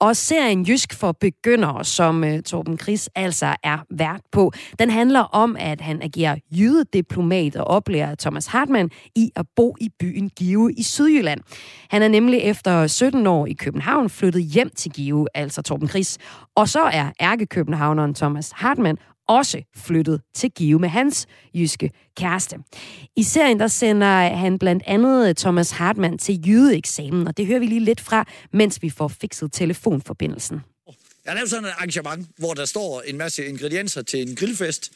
[0.00, 5.20] Og serien Jysk for Begyndere, som uh, Torben Chris altså er vært på, den handler
[5.20, 10.72] om, at han agerer jydediplomat og oplærer Thomas Hartmann i at bo i byen Give
[10.72, 11.40] i Sydjylland.
[11.90, 16.18] Han er nemlig efter 17 år i København flyttet hjem til Give, altså Torben Chris.
[16.56, 18.98] Og så er ærkekøbenhavneren Thomas Hartmann
[19.30, 22.56] også flyttet til Give med hans jyske kæreste.
[23.16, 27.66] I serien der sender han blandt andet Thomas Hartmann til jydeeksamen, og det hører vi
[27.66, 30.60] lige lidt fra, mens vi får fikset telefonforbindelsen.
[31.24, 34.92] Jeg har lavet sådan et arrangement, hvor der står en masse ingredienser til en grillfest,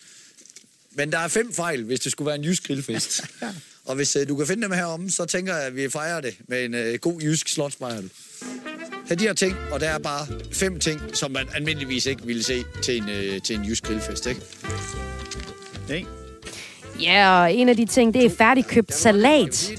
[0.91, 3.23] men der er fem fejl, hvis det skulle være en jysk grillfest.
[3.89, 6.37] og hvis uh, du kan finde dem herom, så tænker jeg, at vi fejrer det
[6.49, 8.11] med en uh, god jysk slotsmejl.
[9.09, 12.43] Her de her ting, og der er bare fem ting, som man almindeligvis ikke ville
[12.43, 14.41] se til en, uh, til en jysk grillfest, ikke?
[15.89, 16.05] Nej.
[17.01, 19.73] Ja, og en af de ting, det er færdigkøbt salat.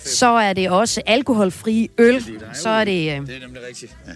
[0.00, 2.24] Så er det også alkoholfri øl.
[2.54, 2.92] Så er det...
[3.20, 3.96] Øh, Det er nemlig rigtigt.
[4.06, 4.12] Ja.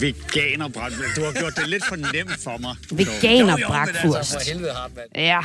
[0.00, 0.92] Veganerbræt.
[1.16, 2.76] Du har gjort det lidt for nemt for mig.
[2.90, 4.16] Veganerbratwurst.
[4.16, 5.08] Altså, for helvede, Hartmann.
[5.14, 5.40] Ja,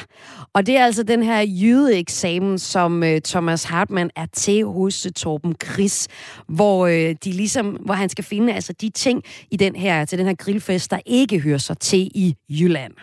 [0.53, 5.11] og det er altså den her jydeeksamen, som uh, Thomas Hartmann er til hos uh,
[5.11, 6.07] Torben Chris,
[6.47, 10.17] hvor uh, de ligesom, hvor han skal finde altså de ting i den her til
[10.17, 12.93] den her grillfest, der ikke hører sig til i Jylland.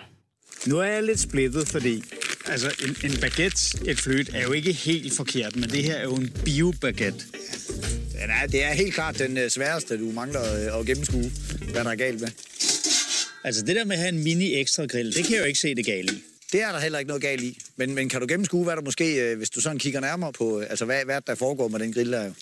[0.66, 2.02] Nu er jeg lidt splittet, fordi
[2.48, 6.02] altså, en, en baguette, et fløt, er jo ikke helt forkert, men det her er
[6.02, 7.24] jo en bio-baguette.
[8.12, 11.32] Den er, det er helt klart den øh, sværeste, du mangler øh, at gennemskue,
[11.72, 12.28] hvad der er galt med.
[13.44, 15.58] Altså det der med at have en mini ekstra grill, det kan jeg jo ikke
[15.58, 16.22] se det gale i.
[16.52, 17.58] Det er der heller ikke noget galt i.
[17.76, 20.60] Men, men kan du gennemskue, hvad der måske, øh, hvis du sådan kigger nærmere på,
[20.60, 22.32] altså hvad, hvad der foregår med den grill der jo?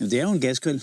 [0.00, 0.82] Jamen, det er jo en gasgrill.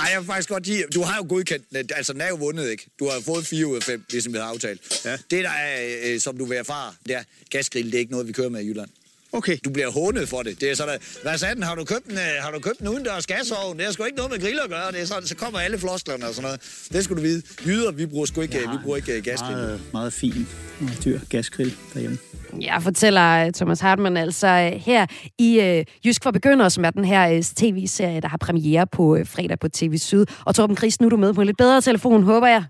[0.00, 2.34] Ej, jeg vil faktisk godt lide, du har jo godkendt den, altså den er jo
[2.34, 2.86] vundet, ikke?
[2.98, 5.04] Du har fået 4 ud af 5, ligesom vi har aftalt.
[5.04, 5.16] Ja.
[5.30, 8.26] Det der er, øh, som du vil erfare, det er, gasgrill, det er ikke noget,
[8.26, 8.88] vi kører med i Jylland.
[9.32, 9.56] Okay.
[9.64, 10.60] Du bliver hånet for det.
[10.60, 11.62] Det er sådan, hvad sagde den?
[11.62, 13.76] Har du købt en, øh, har du købt en udendørs gasovn?
[13.76, 14.92] Det har sgu ikke noget med grill at gøre.
[14.92, 16.60] Det er sådan, så kommer alle flosklerne og sådan noget.
[16.92, 17.42] Det skulle du vide.
[17.66, 19.56] Jyder, vi bruger sgu ikke, ja, vi bruger ikke øh, gasgrill.
[19.56, 20.48] Meget, meget fin
[20.80, 22.18] og dyr gasgrill derhjemme.
[22.60, 25.06] Jeg fortæller øh, Thomas Hartmann altså øh, her
[25.38, 29.16] i øh, Jysk for Begyndere, som er den her øh, tv-serie, der har premiere på
[29.16, 30.24] øh, fredag på TV Syd.
[30.44, 32.64] Og Torben Chris, nu er du med på en lidt bedre telefon, håber jeg.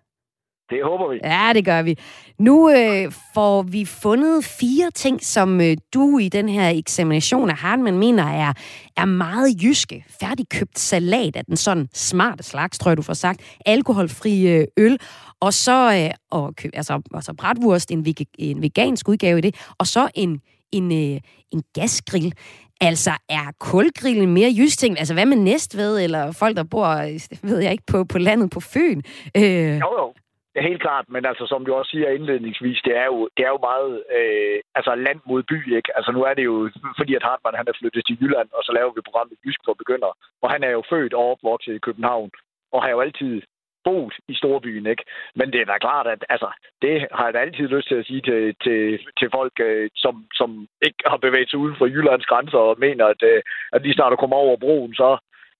[0.70, 1.18] Det håber vi.
[1.24, 1.98] Ja, det gør vi.
[2.38, 7.56] Nu øh, får vi fundet fire ting, som øh, du i den her eksamination af
[7.56, 8.52] Hartmann mener er,
[8.96, 10.04] er meget jyske.
[10.20, 13.40] Færdigkøbt salat af den sådan smarte slags, tror jeg, du får sagt.
[13.66, 14.98] Alkoholfri øh, øl.
[15.40, 19.54] Og så øh, og, kø- altså, altså bratwurst, en, en vegansk udgave i det.
[19.78, 20.40] Og så en,
[20.72, 21.20] en, øh,
[21.52, 22.32] en gasgrill.
[22.80, 24.98] Altså, er kulgrillen mere jysk ting?
[24.98, 28.50] Altså, hvad med Næstved, eller folk, der bor, øh, ved jeg ikke, på, på landet
[28.50, 29.00] på Fyn?
[29.36, 30.12] Øh, Jo, jo.
[30.60, 33.66] Helt klart, men altså, som du også siger indledningsvis, det er jo, det er jo
[33.70, 35.96] meget øh, altså land mod by, ikke?
[35.96, 38.72] Altså, nu er det jo, fordi at Hartmann, han er flyttet til Jylland, og så
[38.72, 40.14] laver vi programmet Jysk for Begyndere.
[40.42, 42.30] Og han er jo født og opvokset i København,
[42.72, 43.42] og har jo altid
[43.84, 45.04] boet i storbyen, ikke?
[45.38, 46.48] Men det er da klart, at altså,
[46.82, 48.80] det har jeg da altid lyst til at sige til, til,
[49.18, 50.50] til folk, øh, som, som
[50.86, 53.40] ikke har bevæget sig uden for Jyllands grænser og mener, at, øh,
[53.72, 55.08] at de snart kommer over broen, så,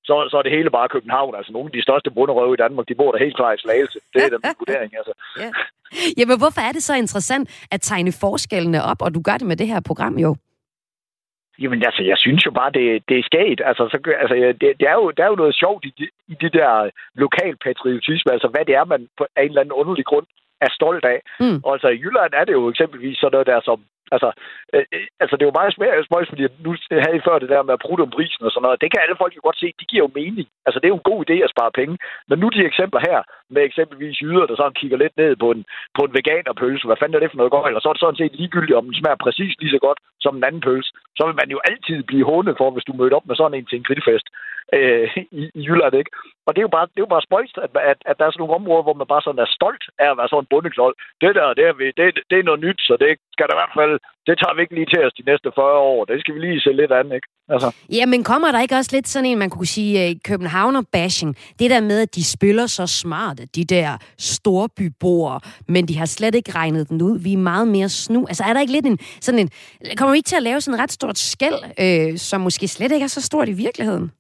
[0.05, 1.35] så, så er det hele bare København.
[1.35, 3.99] Altså, nogle af de største bunderøve i Danmark, de bor der helt klart i Slagelse.
[4.15, 5.13] Det er da min vurdering, altså.
[5.43, 5.51] Ja.
[6.19, 9.57] Jamen, hvorfor er det så interessant at tegne forskellene op, og du gør det med
[9.57, 10.37] det her program jo?
[11.63, 13.61] Jamen altså, jeg synes jo bare, det, det er sket.
[13.65, 16.35] Altså, så, altså det, det, er jo, der er jo noget sjovt i, de- i
[16.41, 20.27] det der lokalpatriotisme, altså hvad det er, man på en eller anden underlig grund
[20.61, 21.19] er stolt af.
[21.41, 21.61] Mm.
[21.65, 23.79] Og altså i Jylland er det jo eksempelvis sådan noget der som,
[24.15, 24.29] altså,
[24.75, 26.71] øh, øh, altså det er jo meget smøjs, spøjs, fordi nu
[27.05, 29.03] havde I før det der med at bruge om prisen og sådan noget, det kan
[29.03, 30.47] alle folk jo godt se, det giver jo mening.
[30.67, 31.95] Altså det er jo en god idé at spare penge.
[32.29, 33.19] Men nu de eksempler her,
[33.55, 35.65] med eksempelvis yder, der sådan kigger lidt ned på en,
[35.97, 37.67] på en veganerpølse, hvad fanden er det for noget godt?
[37.67, 40.37] Eller så er det sådan set ligegyldigt, om den smager præcis lige så godt som
[40.37, 40.91] en anden pølse.
[41.19, 43.67] Så vil man jo altid blive hånet for, hvis du møder op med sådan en
[43.67, 44.27] til en grillfest
[44.77, 45.09] øh,
[45.41, 46.11] i, i Jylland, ikke?
[46.47, 48.31] Og det er jo bare, det er jo bare spøjst, at, at, at der er
[48.33, 50.95] sådan nogle områder, hvor man bare sådan er stolt af at være sådan en bundeklold.
[51.21, 53.61] Det der, det er, vi, det, det er noget nyt, så det skal der i
[53.61, 53.95] hvert fald,
[54.27, 56.05] det tager vi ikke lige til os de næste 40 år.
[56.05, 57.29] Det skal vi lige se lidt andet, ikke?
[57.49, 57.69] Altså.
[57.93, 61.37] Ja, men kommer der ikke også lidt sådan en, man kunne sige, øh, Københavner-bashing?
[61.59, 66.35] Det der med, at de spiller så smarte, de der storbyboere, men de har slet
[66.35, 67.19] ikke regnet den ud.
[67.19, 68.27] Vi er meget mere snu.
[68.27, 69.51] Altså, er der ikke lidt en sådan en...
[69.97, 72.93] Kommer vi ikke til at lave sådan et ret stort skæld, øh, som måske slet
[72.93, 74.13] ikke er så stort i virkeligheden?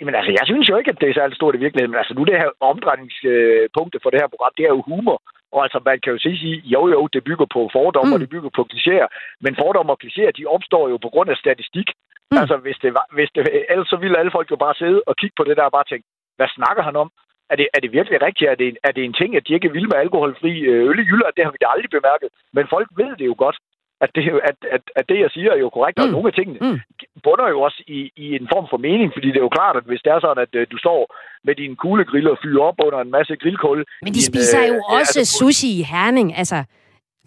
[0.00, 1.92] Jamen altså, jeg synes jo ikke, at det er særlig stort i virkeligheden.
[1.92, 5.18] Men altså, nu det her omdrejningspunktet for det her program, det er jo humor.
[5.54, 8.14] Og altså, man kan jo sige, sige jo jo, det bygger på fordomme, mm.
[8.14, 9.08] og det bygger på klichéer.
[9.44, 11.88] Men fordomme og klichéer, de opstår jo på grund af statistik.
[12.34, 12.42] Mm.
[12.42, 13.40] Altså, hvis det, var, hvis det,
[13.72, 15.88] ellers så ville alle folk jo bare sidde og kigge på det der og bare
[15.90, 16.06] tænke,
[16.38, 17.10] hvad snakker han om?
[17.50, 18.50] Er det, er det virkelig rigtigt?
[18.52, 21.08] Er det, er det en ting, at de ikke vilde med alkoholfri øh, øl i
[21.10, 21.34] Jylland?
[21.36, 22.28] Det har vi da aldrig bemærket.
[22.56, 23.56] Men folk ved det jo godt,
[24.04, 25.98] at det, at, at, at det jeg siger, er jo korrekt.
[25.98, 26.78] Og nogle af tingene mm.
[27.24, 29.86] bunder jo også i, i en form for mening, fordi det er jo klart, at
[29.90, 31.00] hvis det er sådan, at øh, du står
[31.46, 33.84] med din kuglegrill og fyrer op under en masse grillkul...
[34.02, 36.28] Men de i en, spiser øh, jo ja, også altså, sushi i Herning.
[36.42, 36.58] Altså,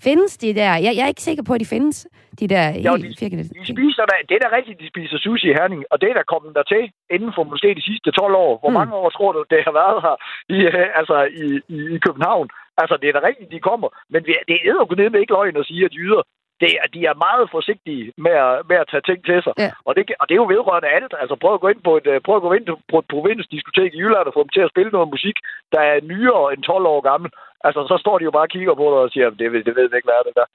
[0.08, 0.72] findes de der?
[0.86, 2.08] Jeg, jeg er ikke sikker på, at de findes,
[2.40, 3.50] de der Jo, helt firkantede.
[3.60, 6.14] De spiser der, det er da rigtigt, de spiser sushi i Herning, og det er
[6.20, 6.84] der kommet der til
[7.16, 8.54] inden for måske de sidste 12 år.
[8.62, 8.74] Hvor Mm.
[8.80, 10.16] mange år tror du, det har været her
[10.56, 12.48] i, øh, altså i, i, i København?
[12.82, 13.90] Altså, det er da rigtigt, de kommer.
[14.14, 16.22] Men vi, det er med ikke løgn at sige, at jyder,
[16.62, 19.54] det er, de er meget forsigtige med at, med at tage ting til sig.
[19.58, 19.72] Ja.
[19.88, 21.14] Og, det, og det er jo vedrørende alt.
[21.22, 23.94] Altså, prøv at gå ind på et, øh, prøv at gå ind på et provinsdiskotek
[23.94, 25.38] i Jylland og få dem til at spille noget musik,
[25.74, 27.30] der er nyere end 12 år gammel.
[27.68, 29.90] Altså, så står de jo bare og kigger på dig og siger, det, det ved
[29.90, 30.48] vi ikke, hvad er det der.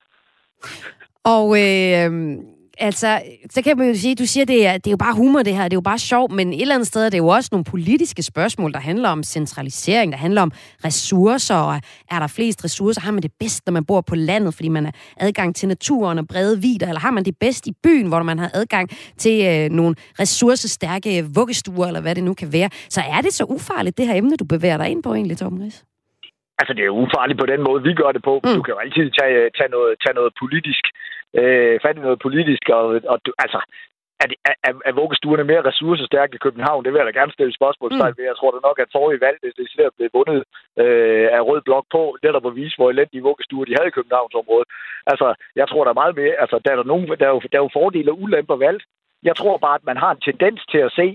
[1.34, 2.10] Og øh,
[2.78, 5.42] altså, så kan man jo sige, du siger, det er, det er jo bare humor
[5.42, 7.28] det her, det er jo bare sjov, men et eller andet sted er det jo
[7.28, 10.52] også nogle politiske spørgsmål, der handler om centralisering, der handler om
[10.85, 11.74] ressourcer, og
[12.11, 14.85] er der flest ressourcer, har man det bedst, når man bor på landet, fordi man
[14.85, 18.22] har adgang til naturen og brede vider, eller har man det bedst i byen, hvor
[18.22, 22.70] man har adgang til øh, nogle ressourcestærke vuggestuer, eller hvad det nu kan være.
[22.88, 25.61] Så er det så ufarligt, det her emne, du bevæger dig ind på egentlig, Tom
[25.61, 25.85] Ries?
[26.61, 28.35] Altså, det er ufarligt på den måde, vi gør det på.
[28.44, 28.54] Mm.
[28.56, 30.85] Du kan jo altid tage, tage, noget, tage noget politisk,
[31.40, 33.61] øh, fat i noget politisk, og, og altså,
[34.23, 34.29] er,
[34.68, 36.85] er, er vuggestuerne mere ressourcestærke i København?
[36.85, 38.25] Det vil jeg da gerne stille spørgsmålstegn ved.
[38.25, 38.31] Mm.
[38.31, 40.40] Jeg tror da nok, at forrige valg, det, det er blevet vundet
[40.83, 43.97] øh, af rød blok på, det der på vise, hvor elendige vuggestuer de havde i
[43.99, 44.68] Københavnsområdet.
[45.12, 45.29] Altså,
[45.61, 47.59] jeg tror der er meget mere, altså, der er, der, nogen, der, er jo, der
[47.59, 48.85] er jo fordele og ulemper valgt.
[49.29, 51.07] Jeg tror bare, at man har en tendens til at se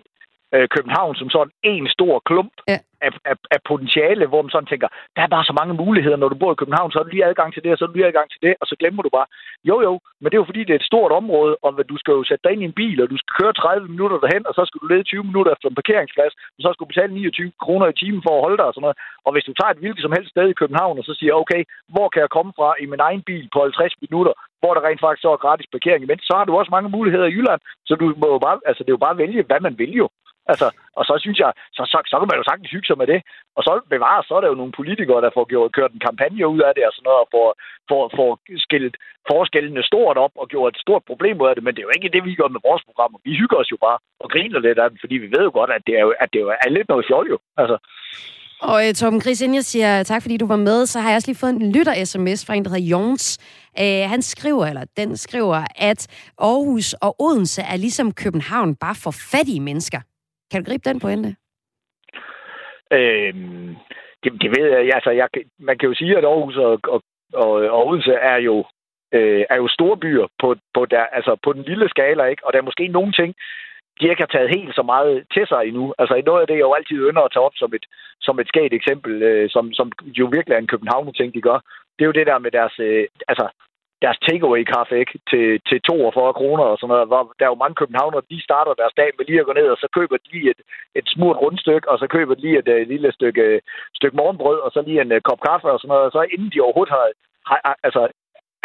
[0.56, 2.78] øh, København som sådan en stor klump ja.
[3.06, 6.30] af, af, af potentiale, hvor man sådan tænker, der er bare så mange muligheder, når
[6.30, 7.98] du bor i København, så er du lige adgang til det, og så er du
[7.98, 9.28] lige adgang til det, og så glemmer du bare,
[9.70, 12.14] jo jo, men det er jo fordi, det er et stort område, og du skal
[12.18, 14.54] jo sætte dig ind i en bil, og du skal køre 30 minutter derhen, og
[14.58, 17.52] så skal du lede 20 minutter efter en parkeringsplads, og så skal du betale 29
[17.64, 18.98] kroner i timen for at holde dig og sådan noget.
[19.26, 21.62] Og hvis du tager et hvilket som helst sted i København, og så siger, okay,
[21.94, 25.04] hvor kan jeg komme fra i min egen bil på 50 minutter, hvor der rent
[25.04, 27.94] faktisk så er gratis parkering imens, så har du også mange muligheder i Jylland, så
[28.02, 30.08] du må jo bare, altså det er jo bare at vælge, hvad man vil jo.
[30.52, 30.68] Altså,
[31.00, 33.20] og så synes jeg, så, så, så kan man jo sagtens hygge sig med det.
[33.58, 36.48] Og så bevares, så er der jo nogle politikere, der får gjort, kørt en kampagne
[36.56, 37.48] ud af det og sådan noget, og får,
[37.90, 38.32] får, får
[38.66, 38.96] skilt
[39.32, 41.64] forskellene stort op og gjort et stort problem ud af det.
[41.64, 43.18] Men det er jo ikke det, vi gør med vores programmer.
[43.28, 45.72] Vi hygger os jo bare og griner lidt af det, fordi vi ved jo godt,
[45.78, 47.38] at det er, jo, at det er lidt noget fjol jo.
[47.62, 47.78] Altså.
[48.62, 51.16] Og uh, Torben Chris, inden jeg siger tak, fordi du var med, så har jeg
[51.16, 53.38] også lige fået en lytter-sms fra en, der hedder Jons.
[53.80, 56.08] Uh, øh, han skriver, eller den skriver, at
[56.38, 60.00] Aarhus og Odense er ligesom København, bare for fattige mennesker.
[60.52, 61.36] Kan du gribe den pointe?
[62.92, 63.76] Øhm,
[64.24, 64.94] det, det ved jeg.
[64.94, 65.28] Altså, jeg,
[65.60, 67.02] man kan jo sige, at Aarhus og, og,
[67.34, 68.66] og, og Odense er jo,
[69.14, 72.46] øh, er jo store byer på, på, der, altså på den lille skala, ikke?
[72.46, 73.36] og der er måske nogle ting,
[74.00, 75.94] de ikke har taget helt så meget til sig endnu.
[75.98, 77.86] Altså noget af det, jeg jo altid ynder at tage op som et,
[78.22, 81.60] som et skægt eksempel, øh, som, som jo virkelig er en København-ting, de gør,
[81.96, 83.46] det er jo det der med deres, øh, altså
[84.04, 85.16] deres takeaway-kaffe ikke?
[85.32, 87.08] Til, til 42 kroner og sådan noget.
[87.12, 89.68] Hvor der er jo mange københavnere, de starter deres dag med lige at gå ned,
[89.76, 90.62] og så køber de lige et,
[91.00, 93.62] et smurt rundstykke, og så køber de lige et, øh, et lille stykke,
[94.00, 96.06] stykke morgenbrød, og så lige en uh, kop kaffe og sådan noget.
[96.08, 97.06] Og så inden de overhovedet har,
[97.50, 98.04] har altså,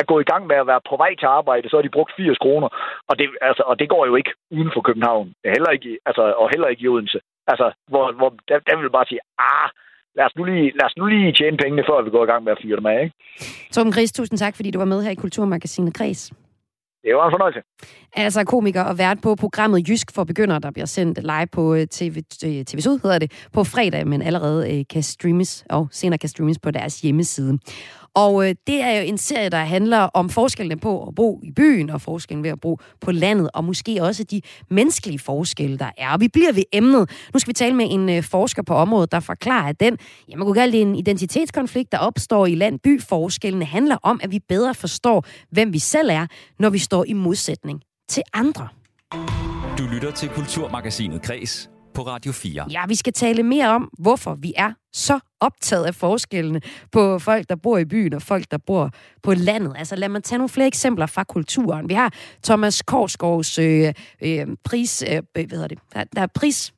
[0.00, 2.12] er gået i gang med at være på vej til arbejde, så har de brugt
[2.16, 2.68] 80 kroner.
[3.08, 5.34] Og det, altså, og det går jo ikke uden for København.
[5.56, 7.20] Heller ikke, altså, og heller ikke i Odense.
[7.46, 9.68] Altså, hvor, hvor der, der vil bare sige, ah,
[10.16, 12.44] lad os, nu lige, lad os nu lige tjene pengene, før vi går i gang
[12.44, 13.02] med at fyre dem af.
[13.04, 13.14] Ikke?
[13.72, 16.32] Torben Gris, tusind tak, fordi du var med her i Kulturmagasinet Græs.
[17.04, 17.60] Det var en fornøjelse.
[18.16, 21.86] Altså komiker og vært på programmet Jysk for Begyndere, der bliver sendt live på øh,
[21.86, 26.18] TV, øh, TV Syd, hedder det, på fredag, men allerede øh, kan streames, og senere
[26.18, 27.58] kan streames på deres hjemmeside.
[28.14, 31.50] Og øh, det er jo en serie, der handler om forskellene på at bo i
[31.50, 35.90] byen, og forskellen ved at bo på landet, og måske også de menneskelige forskelle, der
[35.98, 36.12] er.
[36.12, 37.10] Og vi bliver ved emnet.
[37.34, 39.98] Nu skal vi tale med en øh, forsker på området, der forklarer, at den,
[40.28, 44.38] ja, man kunne kalde det en identitetskonflikt, der opstår i land-by-forskellene, handler om, at vi
[44.48, 46.26] bedre forstår, hvem vi selv er,
[46.58, 48.68] når vi står i modsætning til andre.
[49.78, 52.66] Du lytter til Kulturmagasinet Kres på Radio 4.
[52.70, 56.60] Ja, vi skal tale mere om, hvorfor vi er så optaget af forskellene
[56.92, 58.90] på folk, der bor i byen og folk, der bor
[59.22, 59.72] på landet.
[59.76, 61.88] Altså lad mig tage nogle flere eksempler fra kulturen.
[61.88, 62.12] Vi har
[62.44, 66.72] Thomas Korsgaards øh, øh, pris, øh, hvad hedder det, der, der er pris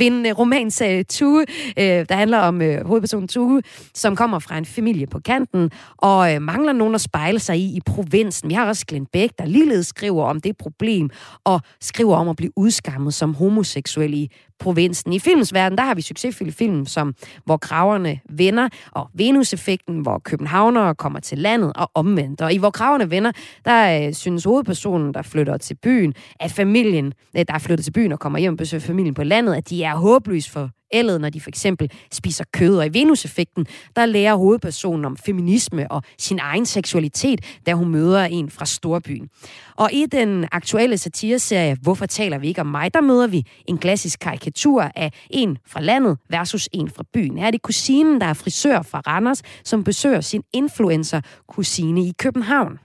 [0.00, 1.44] vindende øh, romanserie Tue,
[1.78, 3.62] øh, der handler om øh, hovedpersonen Tue,
[3.94, 7.76] som kommer fra en familie på kanten og øh, mangler nogen at spejle sig i
[7.76, 8.48] i provinsen.
[8.48, 11.10] Vi har også Glenn Beck, der ligeledes skriver om det problem
[11.44, 14.28] og skriver om at blive udskammet som homoseksuel i
[14.60, 15.12] provinsen.
[15.12, 20.18] I filmens verden, der har vi succesfulde film, som Hvor kraverne vender, og Venus-effekten, hvor
[20.18, 22.40] københavnere kommer til landet og omvendt.
[22.40, 23.32] Og i Hvor kraverne vender,
[23.64, 27.92] der øh, synes hovedpersonen, der flytter til byen, at familien, øh, der er flyttet til
[27.92, 31.20] byen og kommer hjem og besøger familien på landet, at de er håbløst for ældet,
[31.20, 32.78] når de for eksempel spiser kød.
[32.78, 38.24] Og i Venus-effekten, der lærer hovedpersonen om feminisme og sin egen seksualitet, da hun møder
[38.24, 39.28] en fra storbyen.
[39.76, 43.78] Og i den aktuelle satireserie Hvorfor taler vi ikke om mig, der møder vi en
[43.78, 47.38] klassisk karikatur af en fra landet versus en fra byen.
[47.38, 52.78] Her er det kusinen, der er frisør fra Randers, som besøger sin influencer-kusine i København.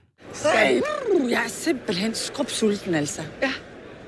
[0.54, 0.80] Hey,
[1.30, 3.22] jeg er simpelthen skrubsulten, altså.
[3.42, 3.52] Ja.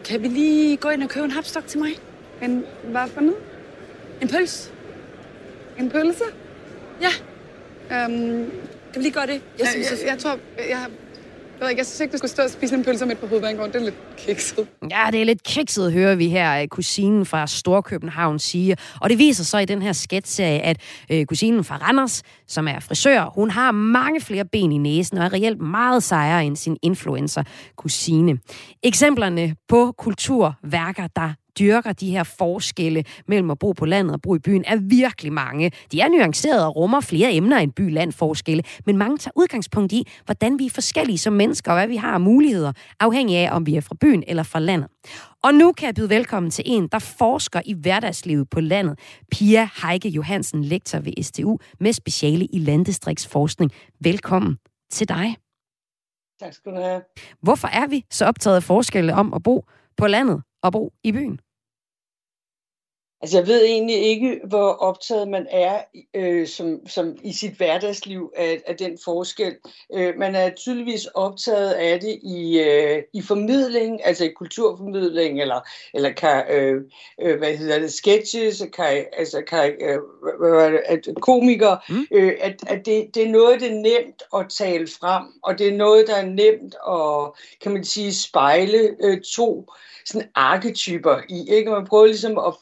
[0.04, 1.90] Kan vi lige gå ind og købe en hapstok til mig?
[2.42, 3.47] En, hvad for noget?
[4.22, 4.72] En pøls.
[5.78, 6.24] En pølse?
[7.00, 7.10] Ja.
[7.96, 8.50] Øhm,
[8.92, 9.40] kan vi lige gøre det?
[9.58, 10.38] Jeg, synes, jeg, jeg, jeg tror,
[10.70, 10.86] jeg
[11.60, 13.26] Jeg, ved ikke, jeg synes ikke, du skulle stå og spise en pølse midt på
[13.26, 13.72] hovedbanegården.
[13.72, 14.66] Det er lidt kikset.
[14.90, 18.76] Ja, det er lidt kikset, hører vi her kusinen fra Storkøbenhavn sige.
[19.00, 22.80] Og det viser så i den her sketchserie, at øh, kusinen fra Randers, som er
[22.80, 26.76] frisør, hun har mange flere ben i næsen og er reelt meget sejere end sin
[26.82, 28.38] influencer-kusine.
[28.82, 34.34] Eksemplerne på kulturværker, der dyrker de her forskelle mellem at bo på landet og bo
[34.34, 35.72] i byen, er virkelig mange.
[35.92, 40.58] De er nuancerede og rummer flere emner end by-land-forskelle, men mange tager udgangspunkt i, hvordan
[40.58, 43.76] vi er forskellige som mennesker, og hvad vi har af muligheder, afhængig af, om vi
[43.76, 44.88] er fra byen eller fra landet.
[45.44, 48.98] Og nu kan jeg byde velkommen til en, der forsker i hverdagslivet på landet.
[49.30, 53.72] Pia Heike Johansen, lektor ved STU med speciale i landdistriktsforskning.
[54.00, 54.56] Velkommen
[54.90, 55.36] til dig.
[56.40, 57.02] Tak skal du have.
[57.42, 59.64] Hvorfor er vi så optaget af forskelle om at bo
[59.96, 61.40] på landet og bo i byen?
[63.22, 65.80] Altså, jeg ved egentlig ikke, hvor optaget man er
[66.14, 69.56] øh, som, som i sit hverdagsliv af, af den forskel.
[69.94, 75.60] Øh, man er tydeligvis optaget af det i, øh, i formidling, altså i kulturformidling, eller,
[75.94, 76.82] eller kan, øh,
[77.22, 82.06] øh, hvad hedder det, sketches, kan, altså kan, øh, at komikere, mm.
[82.10, 85.68] øh, at, at det, det er noget, det er nemt at tale frem, og det
[85.68, 89.66] er noget, der er nemt at, kan man sige, spejle øh, to
[90.04, 91.50] sådan arketyper i.
[91.50, 91.70] Ikke?
[91.70, 92.54] Man prøver ligesom at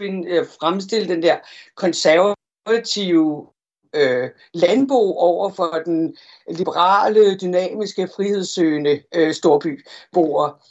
[0.00, 1.36] finde, øh, fremstille den der
[1.76, 3.46] konservative
[3.94, 6.16] øh, landbo over for den
[6.48, 10.62] liberale, dynamiske, frihedssøgende øh, storbyboer.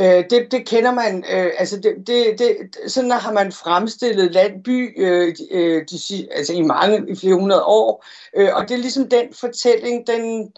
[0.00, 2.56] Øh, det, det kender man, øh, altså det, det, det,
[2.92, 8.04] sådan har man fremstillet landby øh, øh, de, altså i mange, i flere hundrede år,
[8.36, 10.52] øh, og det er ligesom den fortælling, den,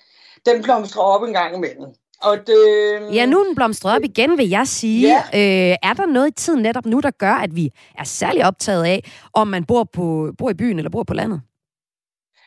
[0.47, 1.95] den blomstrer op en gang imellem.
[2.23, 5.09] Og det, ja, nu er den blomstret op igen, vil jeg sige.
[5.09, 5.71] Ja.
[5.71, 8.85] Øh, er der noget i tiden netop nu, der gør, at vi er særlig optaget
[8.85, 11.41] af, om man bor, på, bor i byen eller bor på landet?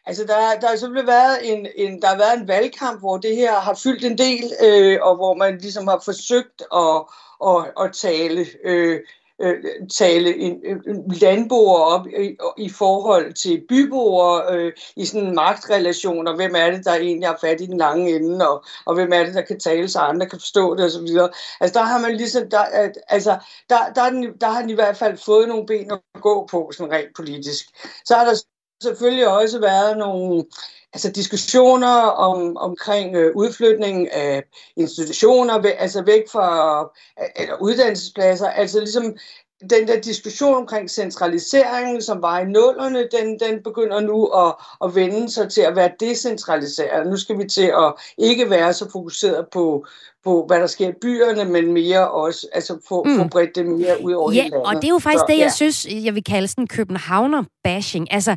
[0.06, 3.36] Altså, der, der har simpelthen været en, en, der har været en valgkamp, hvor det
[3.36, 7.02] her har fyldt en del, øh, og hvor man ligesom har forsøgt at,
[7.48, 9.00] at, at tale øh,
[9.42, 9.64] øh,
[9.98, 16.36] tale en, en landboer op i, i forhold til byboer øh, i sådan magtrelationer.
[16.36, 19.24] Hvem er det, der egentlig har fat i den lange ende, og, og hvem er
[19.24, 21.18] det, der kan tale, så andre kan forstå det osv.
[21.60, 22.64] Altså der har man ligesom, der,
[23.08, 23.38] altså,
[23.70, 26.72] der, der, der, der har den i hvert fald fået nogle ben at gå på,
[26.74, 27.66] sådan rent politisk.
[28.06, 28.36] Så har der
[28.84, 30.44] selvfølgelig også været nogle
[30.94, 34.44] altså diskussioner om, omkring øh, udflytning af
[34.76, 36.82] institutioner, altså væk fra
[37.36, 39.16] eller uddannelsespladser, altså ligesom
[39.70, 44.96] den der diskussion omkring centraliseringen, som var i nullerne, den, den begynder nu at, at
[44.96, 47.08] vende sig til at være decentraliseret.
[47.08, 49.86] Nu skal vi til at ikke være så fokuseret på,
[50.24, 53.18] på, hvad der sker i byerne, men mere også, altså få, mm.
[53.18, 54.68] få bredt det mere ud over ja, hele landet.
[54.68, 55.50] og det er jo faktisk så, det, jeg ja.
[55.50, 58.08] synes, jeg vil kalde sådan københavner-bashing.
[58.12, 58.36] Altså,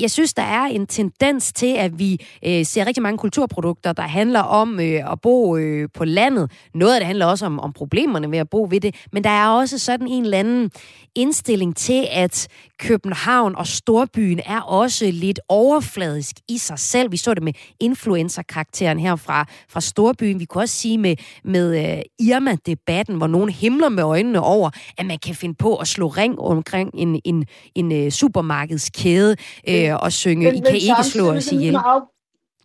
[0.00, 4.02] jeg synes, der er en tendens til, at vi øh, ser rigtig mange kulturprodukter, der
[4.02, 6.50] handler om øh, at bo øh, på landet.
[6.74, 9.30] Noget af det handler også om, om problemerne ved at bo ved det, men der
[9.30, 10.70] er også sådan en eller anden
[11.14, 17.12] indstilling til, at København og storbyen er også lidt overfladisk i sig selv.
[17.12, 20.40] Vi så det med influencer-karakteren her fra, fra storbyen.
[20.40, 25.06] Vi kunne også sige med, med uh, Irma-debatten, hvor nogen himler med øjnene over, at
[25.06, 29.36] man kan finde på at slå ring omkring en, en, en uh, supermarkedskæde
[29.68, 31.76] uh, og synge, men, I kan ikke slå os ihjel.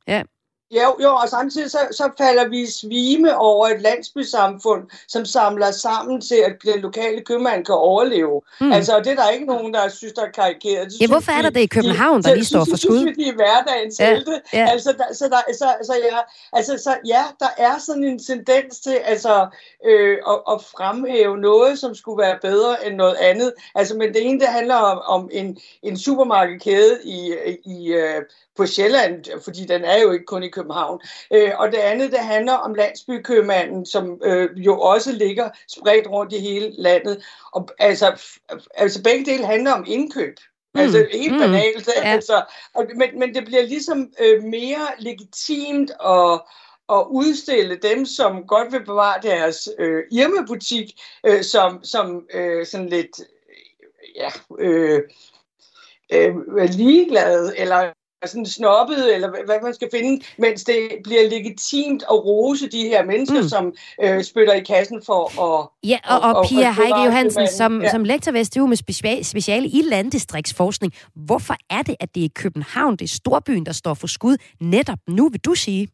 [0.08, 0.22] Ja.
[0.72, 6.22] Jo, jo, og samtidig så, så falder vi svime over et landsbysamfund, som samler sammen
[6.22, 8.42] til, at den lokale købmand kan overleve.
[8.62, 8.72] Mm.
[8.72, 10.88] Altså, det er der ikke nogen, der synes, der er karikeret.
[10.88, 12.96] Det ja, hvorfor er der det i København, der lige står for skud?
[12.96, 14.42] Det synes vi er hverdagens ja, helte.
[14.54, 14.68] Ja.
[14.70, 16.18] Altså, der, så, der, så, så, ja,
[16.54, 19.48] altså, så ja, der er sådan en tendens til altså,
[19.86, 23.54] øh, at, at fremhæve noget, som skulle være bedre end noget andet.
[23.76, 27.34] Altså, men det ene, det handler om, om en, en supermarkedkæde i,
[27.66, 28.22] i øh,
[28.58, 31.02] på Sjælland, fordi den er jo ikke kun i København.
[31.34, 36.34] Øh, og det andet, det handler om landsbykøbmanden, som øh, jo også ligger spredt rundt
[36.34, 37.24] i hele landet.
[37.52, 38.22] Og, altså,
[38.76, 40.36] altså begge dele handler om indkøb.
[40.74, 40.82] Mm.
[40.82, 41.40] Altså helt mm.
[41.40, 41.90] banalt.
[41.96, 42.02] Ja.
[42.12, 42.44] Altså,
[42.74, 46.42] og, men, men det bliver ligesom øh, mere legitimt at
[46.90, 52.90] at udstille dem, som godt vil bevare deres øh, Irma-butik, øh, som, som øh, sådan
[52.90, 53.22] lidt
[54.16, 54.30] ja,
[54.60, 55.02] øh,
[56.12, 56.36] øh,
[56.70, 57.94] ligeglade, eller
[58.26, 63.06] sådan snobbet, eller hvad man skal finde, mens det bliver legitimt at rose de her
[63.06, 63.50] mennesker, mm.
[63.50, 65.70] som øh, spytter i kassen for at...
[65.84, 67.92] Ja, og, og, og Pia Heike Johansen, som, ja.
[67.92, 72.96] som lektor ved SDU med speciale i landdistriktsforskning, hvorfor er det, at det er København,
[72.96, 75.88] det er storbyen, der står for skud netop nu, vil du sige?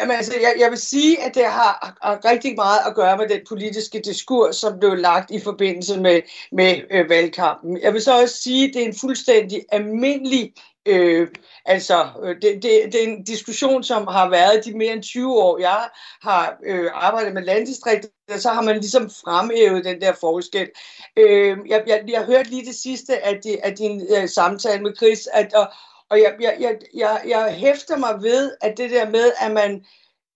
[0.00, 3.28] Jamen altså, jeg, jeg vil sige, at det har, har rigtig meget at gøre med
[3.28, 6.20] den politiske diskurs, som blev lagt i forbindelse med,
[6.52, 7.82] med øh, valgkampen.
[7.82, 10.52] Jeg vil så også sige, at det er en fuldstændig almindelig
[10.88, 11.28] Øh,
[11.64, 15.34] altså, øh, det, det, det er en diskussion, som har været de mere end 20
[15.34, 15.58] år.
[15.58, 15.88] Jeg
[16.22, 20.68] har øh, arbejdet med landdistrikter, så har man ligesom fremhævet den der forskel.
[21.16, 24.96] Øh, jeg, jeg, jeg hørte lige det sidste af, de, af din øh, samtale med
[24.96, 25.72] Chris, at, og,
[26.10, 29.84] og jeg, jeg, jeg, jeg, jeg hæfter mig ved, at det der med, at man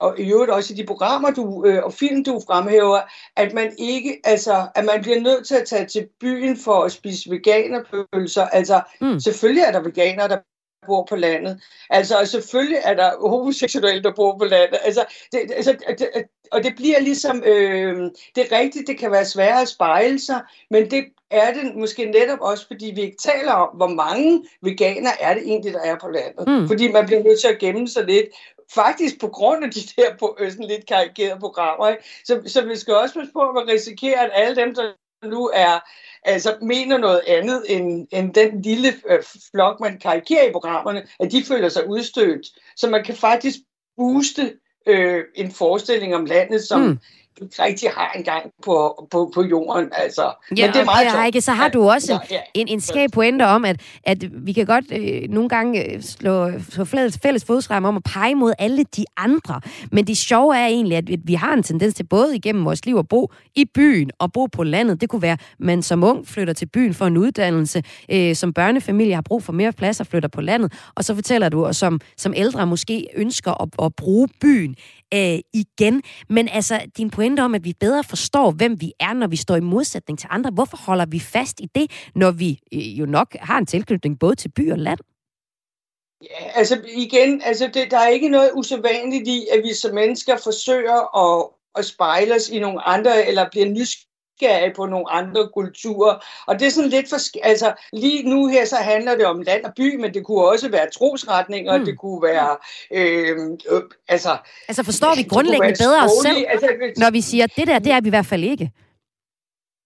[0.01, 3.01] og i øvrigt også i de programmer du, øh, og film, du fremhæver,
[3.37, 6.93] at man ikke, altså, at man bliver nødt til at tage til byen for at
[6.93, 8.47] spise veganerpølser.
[8.47, 9.21] Altså, mm.
[9.21, 10.39] selvfølgelig er der veganere, der
[10.87, 11.63] bor på landet.
[11.91, 14.79] Altså, og selvfølgelig er der homoseksuelle, der bor på landet.
[14.83, 16.09] Altså, det, altså, det,
[16.53, 17.97] og det bliver ligesom, øh,
[18.35, 20.41] det er rigtigt, det kan være svært at spejle sig,
[20.71, 25.11] men det er det måske netop også, fordi vi ikke taler om, hvor mange veganer
[25.21, 26.49] er det egentlig, der er på landet.
[26.49, 26.69] Mm.
[26.69, 28.27] Fordi man bliver nødt til at gemme sig lidt,
[28.75, 31.89] faktisk på grund af de der på, øh, sådan lidt karikerede programmer.
[31.89, 32.03] Ikke?
[32.25, 34.93] Så, så vi skal også passe på, at man risikerer, at alle dem, der
[35.25, 35.79] nu er,
[36.25, 41.33] altså mener noget andet end, end den lille øh, flok, man karikerer i programmerne, at
[41.33, 42.47] de føler sig udstødt.
[42.77, 43.57] Så man kan faktisk
[43.97, 44.57] booste
[44.87, 46.99] øh, en forestilling om landet, som mm
[47.59, 49.89] rigtig har engang på, på, på jorden.
[49.93, 50.23] Altså.
[50.23, 52.41] Ja, Men det er meget okay, Heike, så har du også en, ja.
[52.55, 56.51] en, en skab pointe om, at, at vi kan godt øh, nogle gange øh, slå,
[56.71, 59.61] slå fælles, fælles fodsrem om at pege mod alle de andre.
[59.93, 62.97] Men det sjove er egentlig, at vi har en tendens til både igennem vores liv
[62.97, 65.01] at bo i byen og bo på landet.
[65.01, 68.53] Det kunne være, at man som ung flytter til byen for en uddannelse, øh, som
[68.53, 71.77] børnefamilie har brug for mere plads og flytter på landet, og så fortæller du, at
[71.77, 74.77] som, som ældre måske ønsker at, at bruge byen
[75.15, 76.03] øh, igen.
[76.29, 79.57] Men altså, din pointe om, at vi bedre forstår, hvem vi er, når vi står
[79.57, 83.37] i modsætning til andre, hvorfor holder vi fast i det, når vi øh, jo nok
[83.41, 84.99] har en tilknytning både til by og land?
[86.23, 90.37] Ja, altså igen, altså det, der er ikke noget usædvanligt i, at vi som mennesker
[90.37, 94.10] forsøger at, at spejle os i nogle andre, eller bliver nysgerrige
[94.41, 96.25] nysgerrig på nogle andre kulturer.
[96.47, 97.17] Og det er sådan lidt for...
[97.43, 100.69] Altså, lige nu her så handler det om land og by, men det kunne også
[100.69, 101.85] være trosretninger, mm.
[101.85, 102.57] det kunne være...
[102.93, 103.37] Øh,
[103.71, 104.37] øh, altså,
[104.69, 107.93] altså forstår vi grundlæggende bedre os selv, altså, når vi siger, at det der, det
[107.93, 108.71] er vi i hvert fald ikke?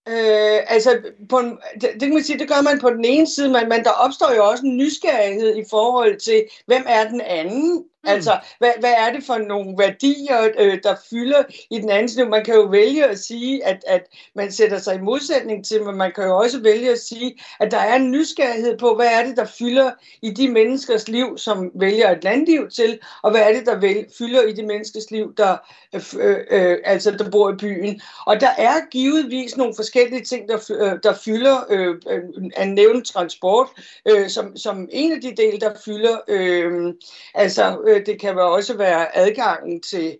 [0.07, 0.99] Øh, altså,
[1.29, 3.69] på en, det, det kan man sige, det gør man på den ene side, men,
[3.69, 7.85] men der opstår jo også en nysgerrighed i forhold til, hvem er den anden?
[8.05, 8.11] Mm.
[8.11, 12.25] Altså, hvad, hvad er det for nogle værdier, øh, der fylder i den anden side?
[12.25, 14.01] Man kan jo vælge at sige, at, at
[14.35, 17.71] man sætter sig i modsætning til, men man kan jo også vælge at sige, at
[17.71, 19.91] der er en nysgerrighed på, hvad er det, der fylder
[20.21, 24.03] i de menneskers liv, som vælger et landliv til, og hvad er det, der vælger,
[24.17, 25.57] fylder i de menneskers liv, der,
[25.95, 28.01] øh, øh, øh, altså, der bor i byen.
[28.25, 33.67] Og der er givetvis nogle forskellige ting, der, øh, der fylder, øh, øh, nævnt transport,
[34.05, 36.93] øh, som, som en af de dele, der fylder, øh,
[37.33, 40.17] altså, øh, det kan også være adgangen til,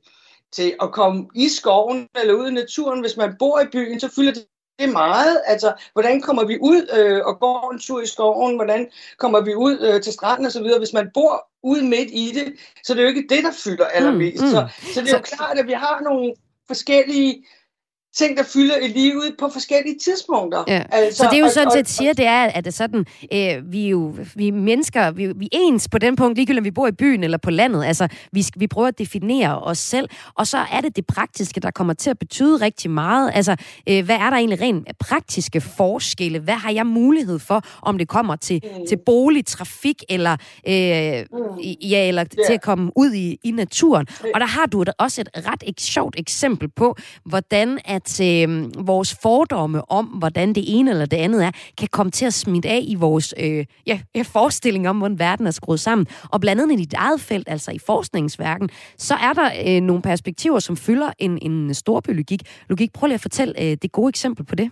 [0.51, 3.01] til at komme i skoven eller ud i naturen.
[3.01, 4.45] Hvis man bor i byen, så fylder det
[4.80, 5.41] det er meget.
[5.45, 8.55] Altså, hvordan kommer vi ud øh, og går en tur i skoven?
[8.55, 10.78] Hvordan kommer vi ud øh, til stranden osv.?
[10.78, 12.53] Hvis man bor ude midt i det,
[12.84, 14.43] så det er jo ikke det, der fylder allermest.
[14.43, 14.53] Mm, mm.
[14.53, 16.34] Så, så det er jo klart, at vi har nogle
[16.67, 17.45] forskellige
[18.18, 20.63] ting, der fylder i livet på forskellige tidspunkter.
[20.68, 20.84] Ja.
[20.91, 23.72] Altså, så det er jo sådan set siger, det er, at det er sådan, øh,
[23.72, 26.66] vi er jo vi er mennesker, vi, vi er ens på den punkt, ligegyldigt om
[26.66, 27.86] vi bor i byen eller på landet.
[27.86, 31.72] Altså, vi, vi prøver at definere os selv, og så er det det praktiske, der
[31.72, 33.32] kommer til at betyde rigtig meget.
[33.34, 33.55] Altså,
[33.89, 36.39] øh, hvad er der egentlig rent praktiske forskelle?
[36.39, 38.88] Hvad har jeg mulighed for, om det kommer til, mm.
[38.88, 40.32] til bolig, trafik, eller,
[40.68, 41.59] øh, mm.
[41.82, 42.47] ja, eller yeah.
[42.47, 44.07] til at komme ud i, i naturen?
[44.34, 46.95] Og der har du også et ret et sjovt eksempel på,
[47.26, 51.87] hvordan at at øh, vores fordomme om, hvordan det ene eller det andet er, kan
[51.91, 55.79] komme til at smitte af i vores øh, ja, forestilling om, hvordan verden er skruet
[55.79, 56.07] sammen.
[56.31, 60.01] Og blandt andet i dit eget felt, altså i forskningsværken, så er der øh, nogle
[60.01, 62.41] perspektiver, som fylder en, en storbylogik.
[62.69, 64.71] Logik, prøv lige at fortælle øh, det gode eksempel på det.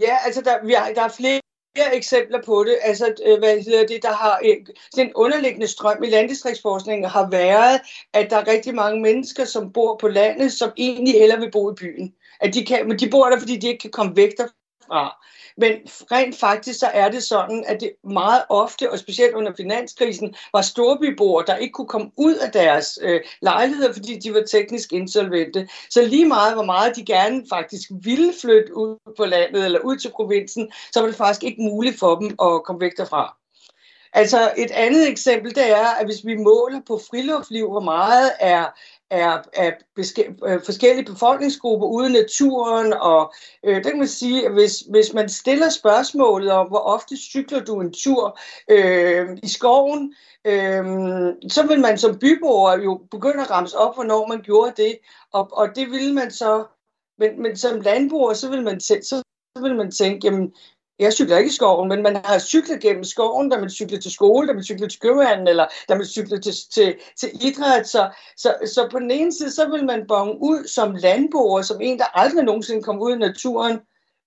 [0.00, 1.40] Ja, altså der, vi har, der er flere
[1.78, 2.78] flere eksempler på det.
[2.82, 4.56] Altså, øh, hvad hedder det, der har øh,
[4.96, 7.80] den underliggende strøm i landdistriktsforskningen har været,
[8.12, 11.70] at der er rigtig mange mennesker, som bor på landet, som egentlig hellere vil bo
[11.70, 12.14] i byen.
[12.40, 15.24] At de, kan, men de bor der, fordi de ikke kan komme væk derfra.
[15.58, 15.72] Men
[16.12, 20.62] rent faktisk så er det sådan, at det meget ofte, og specielt under finanskrisen, var
[20.62, 25.68] storbyboer, der ikke kunne komme ud af deres øh, lejligheder, fordi de var teknisk insolvente.
[25.90, 29.96] Så lige meget, hvor meget de gerne faktisk ville flytte ud på landet eller ud
[29.96, 33.36] til provinsen, så var det faktisk ikke muligt for dem at komme væk derfra.
[34.12, 38.66] Altså et andet eksempel, det er, at hvis vi måler på friluftsliv, hvor meget er
[39.10, 39.70] er, er
[40.46, 43.34] øh, forskellige befolkningsgrupper ude i naturen, og
[43.64, 47.64] øh, det kan man sige, at hvis, hvis man stiller spørgsmålet om, hvor ofte cykler
[47.64, 48.38] du en tur
[48.70, 50.84] øh, i skoven, øh,
[51.48, 54.98] så vil man som byboer jo begynde at ramse op, hvornår man gjorde det,
[55.32, 56.64] og, og det vil man så,
[57.18, 59.22] men, men som landboer, så vil man, så, så
[59.62, 60.54] vil man tænke, jamen,
[60.98, 64.10] jeg cykler ikke i skoven, men man har cyklet gennem skoven, da man cykler til
[64.10, 67.88] skole, da man cykler til købmanden, eller da man cykler til, til, til idræt.
[67.88, 71.80] Så, så, så på den ene side, så vil man bonge ud som landboer, som
[71.80, 73.78] en, der aldrig nogensinde kom ud i naturen,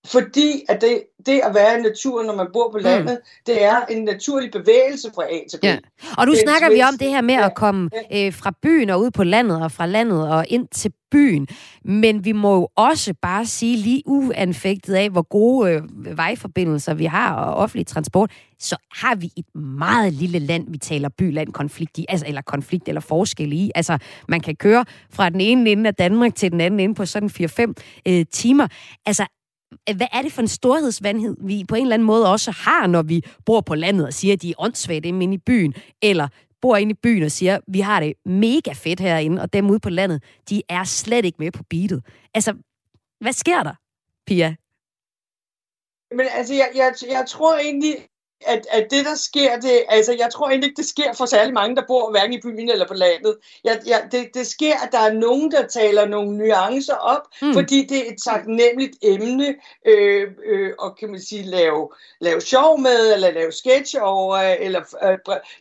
[0.06, 2.84] fordi at det, det at være i naturen, når man bor på mm.
[2.84, 3.44] landet, mm.
[3.46, 5.64] det er en naturlig bevægelse fra A til B.
[5.64, 5.78] Ja.
[6.18, 7.46] Og nu snakker vi om det her med ja.
[7.46, 10.94] at komme øh, fra byen og ud på landet, og fra landet og ind til
[11.12, 11.48] byen.
[11.86, 17.06] Men vi må jo også bare sige, lige uanfægtet af, hvor gode øh, vejforbindelser vi
[17.06, 22.06] har og offentlig transport, så har vi et meget lille land, vi taler by-land-konflikt i,
[22.10, 23.72] altså, eller konflikt eller forskel i.
[23.76, 23.98] Altså,
[24.28, 27.30] man kan køre fra den ene ende af Danmark til den anden ende på sådan
[27.30, 27.74] 4-5
[28.08, 28.68] øh, timer.
[29.06, 29.26] Altså,
[29.90, 32.88] Øh, hvad er det for en storhedsvandhed, vi på en eller anden måde også har,
[32.88, 36.28] når vi bor på landet og siger, at de er åndssvagt inde i byen, eller
[36.62, 39.80] bor inde i byen og siger, vi har det mega fedt herinde, og dem ude
[39.80, 42.06] på landet, de er slet ikke med på beatet.
[42.34, 42.54] Altså,
[43.20, 43.76] hvad sker der,
[44.28, 44.56] Pia?
[46.12, 47.96] Men altså, jeg, jeg, jeg tror egentlig,
[48.46, 51.54] at, at det, der sker, det, altså, jeg tror egentlig ikke, det sker for særlig
[51.54, 53.38] mange, der bor hverken i byen eller på landet.
[53.64, 57.54] Jeg, jeg, det, det sker, at der er nogen, der taler nogle nuancer op, mm.
[57.54, 59.56] fordi det er et taknemmeligt emne,
[59.88, 61.90] øh, øh, og kan man sige, lave,
[62.22, 64.82] lave sjov med, eller lave sketch over, eller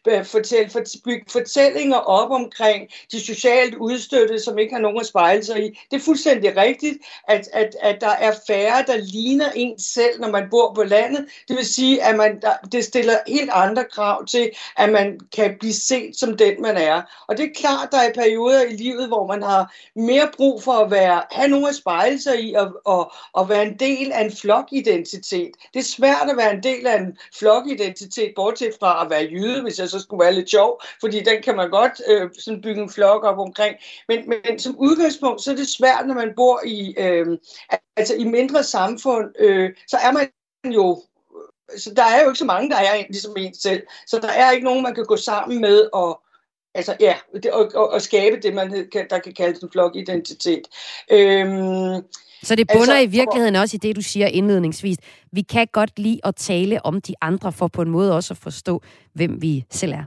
[0.09, 5.07] øh, fortælle, for, bygge fortællinger op omkring de socialt udstøtte, som ikke har nogen at
[5.07, 5.78] spejle sig i.
[5.91, 10.31] Det er fuldstændig rigtigt, at, at, at der er færre, der ligner en selv, når
[10.31, 11.26] man bor på landet.
[11.49, 15.57] Det vil sige, at man, der, det stiller helt andre krav til, at man kan
[15.61, 17.03] blive set som den, man er.
[17.29, 20.73] Og det er klart, der er perioder i livet, hvor man har mere brug for
[20.73, 24.25] at være, have nogen at spejle sig i og, og, og være en del af
[24.25, 25.51] en flokidentitet.
[25.75, 29.62] Det er svært at være en del af en flokidentitet, bortset fra at være jyde,
[29.62, 32.83] hvis jeg så skulle være lidt sjov, fordi den kan man godt øh, sådan bygge
[32.83, 33.77] en flok op omkring.
[34.09, 37.39] Men, men som udgangspunkt, så er det svært, når man bor i, øh,
[37.97, 40.29] altså i mindre samfund, øh, så er man
[40.75, 41.03] jo
[41.79, 43.83] så der er jo ikke så mange, der er ligesom en selv.
[44.07, 46.21] Så der er ikke nogen, man kan gå sammen med og,
[46.75, 47.14] altså, ja,
[47.53, 50.62] og, og, og skabe det, man kan, der kan kaldes en flokidentitet.
[51.11, 52.03] Øhm,
[52.43, 54.99] så det bunder altså, i virkeligheden også i det, du siger indledningsvis.
[55.33, 58.39] Vi kan godt lide at tale om de andre, for på en måde også at
[58.39, 58.83] forstå,
[59.14, 60.05] hvem vi selv er.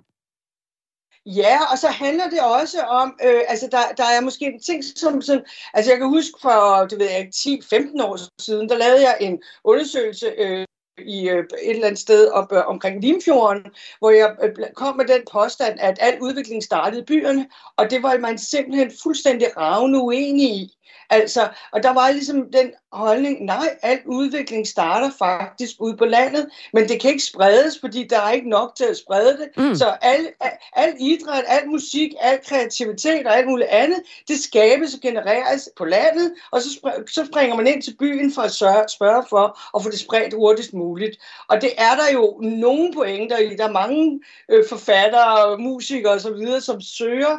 [1.25, 4.83] Ja, og så handler det også om, øh, altså der, der er måske en ting,
[4.83, 5.39] som, som,
[5.73, 9.41] altså jeg kan huske for, det ved jeg 10-15 år siden, der lavede jeg en
[9.63, 10.65] undersøgelse øh,
[10.97, 13.65] i øh, et eller andet sted op øh, omkring Limfjorden,
[13.99, 18.03] hvor jeg øh, kom med den påstand, at al udvikling startede i byerne, og det
[18.03, 20.77] var man simpelthen fuldstændig ravne uenig i.
[21.09, 26.49] Altså, og der var ligesom den holdning, nej, al udvikling starter faktisk ude på landet,
[26.73, 29.49] men det kan ikke spredes, fordi der er ikke nok til at sprede det.
[29.57, 29.75] Mm.
[29.75, 34.93] Så al, al, al idræt, al musik, al kreativitet og alt muligt andet, det skabes
[34.93, 36.69] og genereres på landet, og så,
[37.07, 40.33] så springer man ind til byen for at sørge, spørge for at få det spredt
[40.33, 41.17] hurtigst muligt.
[41.47, 43.55] Og det er der jo nogle pointer i.
[43.55, 47.37] Der er mange øh, forfattere, musikere osv., som søger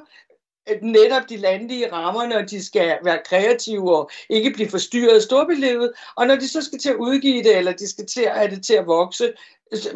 [0.82, 5.92] netop de landlige rammer, når de skal være kreative og ikke blive forstyrret af storbylivet.
[6.16, 8.50] Og når de så skal til at udgive det, eller de skal til at have
[8.50, 9.32] det til at vokse,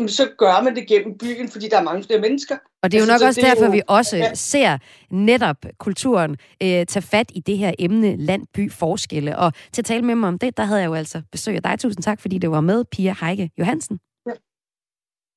[0.09, 2.57] så gør man det gennem byen, fordi der er mange flere mennesker.
[2.83, 4.35] Og det er jo altså, nok også derfor, jo, vi også ja.
[4.35, 4.79] ser
[5.11, 6.31] netop kulturen
[6.63, 9.39] øh, tage fat i det her emne land, by, forskelle.
[9.39, 11.63] Og til at tale med mig om det, der havde jeg jo altså besøg af
[11.63, 11.79] dig.
[11.79, 13.99] Tusind tak, fordi du var med, Pia Heike Johansen.
[14.27, 14.33] Ja.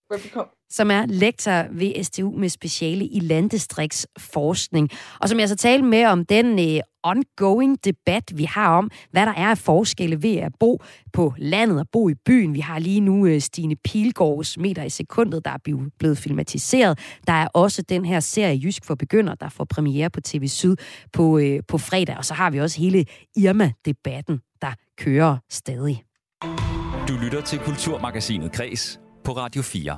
[0.09, 4.89] Velbekomme som er lektor ved STU med speciale i landdistriktsforskning.
[5.19, 9.25] Og som jeg så talte med om den øh, ongoing debat, vi har om, hvad
[9.25, 10.81] der er af forskelle ved at bo
[11.13, 12.53] på landet og bo i byen.
[12.53, 16.99] Vi har lige nu øh, Stine Pilgaards meter i sekundet, der er blevet filmatiseret.
[17.27, 20.75] Der er også den her serie Jysk for Begynder, der får premiere på TV Syd
[21.13, 22.17] på, øh, på fredag.
[22.17, 23.05] Og så har vi også hele
[23.37, 26.03] Irma-debatten, der kører stadig.
[27.07, 29.97] Du lytter til Kulturmagasinet Kres på Radio 4.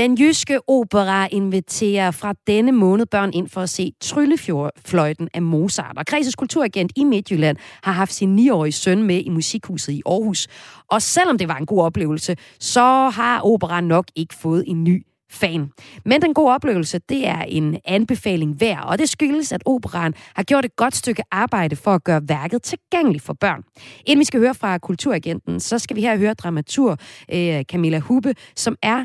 [0.00, 5.98] Den jyske opera inviterer fra denne måned børn ind for at se Tryllefløjten af Mozart.
[5.98, 10.48] Og Kreses kulturagent i Midtjylland har haft sin 9-årige søn med i Musikhuset i Aarhus.
[10.90, 15.06] Og selvom det var en god oplevelse, så har operaen nok ikke fået en ny
[15.30, 15.70] fan.
[16.04, 20.42] Men den gode oplevelse, det er en anbefaling værd, og det skyldes, at operan har
[20.42, 23.62] gjort et godt stykke arbejde for at gøre værket tilgængeligt for børn.
[24.06, 26.96] Inden vi skal høre fra Kulturagenten, så skal vi her høre dramatur
[27.28, 29.04] eh, Camilla Hubbe, som er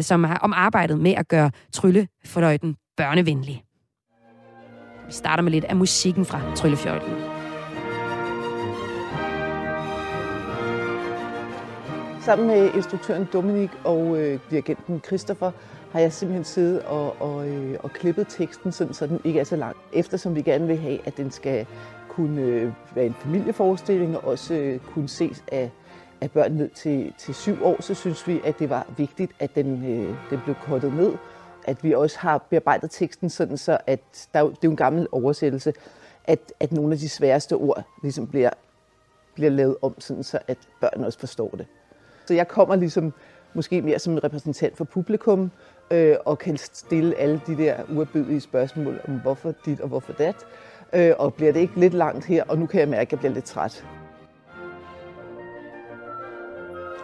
[0.00, 3.62] som har om arbejdet med at gøre tryllefløjten børnevenlig.
[5.06, 7.12] Vi starter med lidt af musikken fra Tryllefløjten.
[12.20, 15.50] Sammen med instruktøren Dominik og øh, dirigenten Christopher
[15.92, 19.44] har jeg simpelthen siddet og, og, øh, og klippet teksten, sådan, så den ikke er
[19.44, 19.76] så lang.
[19.92, 21.66] Eftersom vi gerne vil have, at den skal
[22.08, 25.70] kunne øh, være en familieforestilling og også øh, kunne ses af
[26.20, 29.54] af børn ned til, til syv år, så synes vi, at det var vigtigt, at
[29.54, 31.12] den, øh, den blev kortet ned.
[31.64, 35.06] At vi også har bearbejdet teksten sådan, så at der, det er jo en gammel
[35.12, 35.72] oversættelse,
[36.24, 38.50] at, at nogle af de sværeste ord ligesom bliver,
[39.34, 41.66] bliver lavet om, sådan, så at børn også forstår det.
[42.26, 43.12] Så jeg kommer ligesom
[43.54, 45.50] måske mere som en repræsentant for publikum,
[45.90, 50.36] øh, og kan stille alle de der uafbødige spørgsmål om hvorfor dit og hvorfor dat.
[50.92, 53.18] Øh, og bliver det ikke lidt langt her, og nu kan jeg mærke, at jeg
[53.18, 53.84] bliver lidt træt.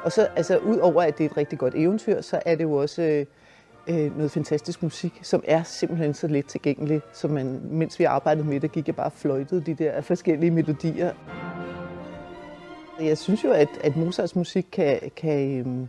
[0.05, 2.65] Og så, altså, ud over at det er et rigtig godt eventyr, så er det
[2.65, 3.27] jo også øh,
[3.89, 8.47] øh noget fantastisk musik, som er simpelthen så let tilgængelig, så man, mens vi arbejdede
[8.47, 11.13] med det, gik jeg bare fløjtede de der forskellige melodier.
[13.01, 15.89] Jeg synes jo, at, at Mozarts musik kan, kan, øhm,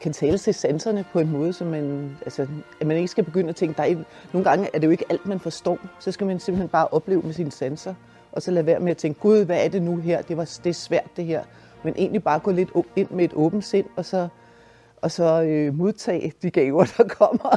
[0.00, 2.46] kan tale til sanserne på en måde, så man, altså,
[2.80, 3.96] at man ikke skal begynde at tænke, der er,
[4.32, 5.78] nogle gange er det jo ikke alt, man forstår.
[6.00, 7.94] Så skal man simpelthen bare opleve med sine sanser,
[8.32, 10.22] og så lade være med at tænke, gud, hvad er det nu her?
[10.22, 11.42] Det, var, det er svært, det her.
[11.84, 14.28] Men egentlig bare gå lidt ind med et åbent sind, og så,
[15.02, 17.56] og så øh, modtage de gaver, der kommer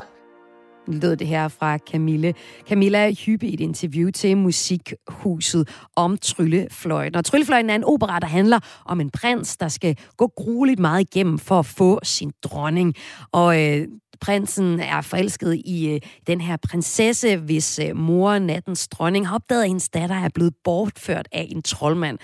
[0.88, 2.34] lød det her fra Camille.
[2.70, 7.16] Camilla Hyppe i et interview til Musikhuset om Tryllefløjten.
[7.16, 11.02] Og Tryllefløjten er en opera, der handler om en prins, der skal gå grueligt meget
[11.02, 12.96] igennem for at få sin dronning.
[13.32, 13.88] Og øh,
[14.22, 19.62] prinsen er forelsket i øh, den her prinsesse, hvis øh, mor, nattens dronning, har opdaget,
[19.62, 22.18] at hendes datter er blevet bortført af en troldmand.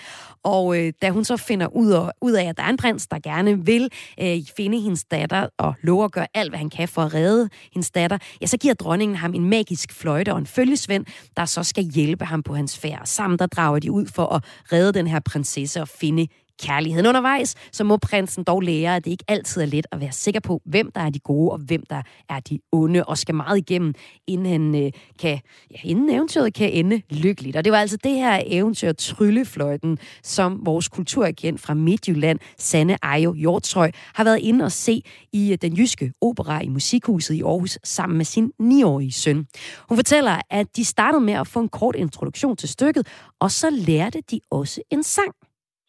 [0.43, 3.07] Og øh, da hun så finder ud af, ud af, at der er en prins,
[3.07, 3.89] der gerne vil
[4.21, 7.49] øh, finde hendes datter og lover at gøre alt, hvad han kan for at redde
[7.73, 11.05] hendes datter, ja, så giver dronningen ham en magisk fløjte og en følgesvend,
[11.37, 13.01] der så skal hjælpe ham på hans færd.
[13.05, 16.27] Sammen der drager de ud for at redde den her prinsesse og finde
[16.61, 20.11] kærligheden undervejs, så må prinsen dog lære, at det ikke altid er let at være
[20.11, 23.35] sikker på, hvem der er de gode og hvem der er de onde, og skal
[23.35, 23.93] meget igennem,
[24.27, 25.39] inden, han, øh, kan,
[25.71, 27.57] ja, inden eventyret kan ende lykkeligt.
[27.57, 33.33] Og det var altså det her eventyr, Tryllefløjten, som vores kulturagent fra Midtjylland, Sanne Ejo
[33.33, 35.01] Hjortøj, har været inde og se
[35.33, 39.47] i øh, den jyske opera i Musikhuset i Aarhus sammen med sin 9-årige søn.
[39.89, 43.07] Hun fortæller, at de startede med at få en kort introduktion til stykket,
[43.39, 45.33] og så lærte de også en sang.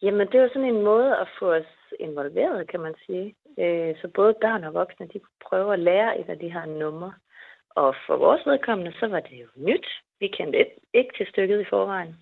[0.01, 3.35] Jamen, det var sådan en måde at få os involveret, kan man sige.
[3.59, 6.65] Øh, så både børn og voksne, de kunne prøve at lære et af de her
[6.65, 7.13] numre.
[7.69, 9.87] Og for vores vedkommende, så var det jo nyt.
[10.19, 12.15] Vi kendte ikke til stykket i forvejen.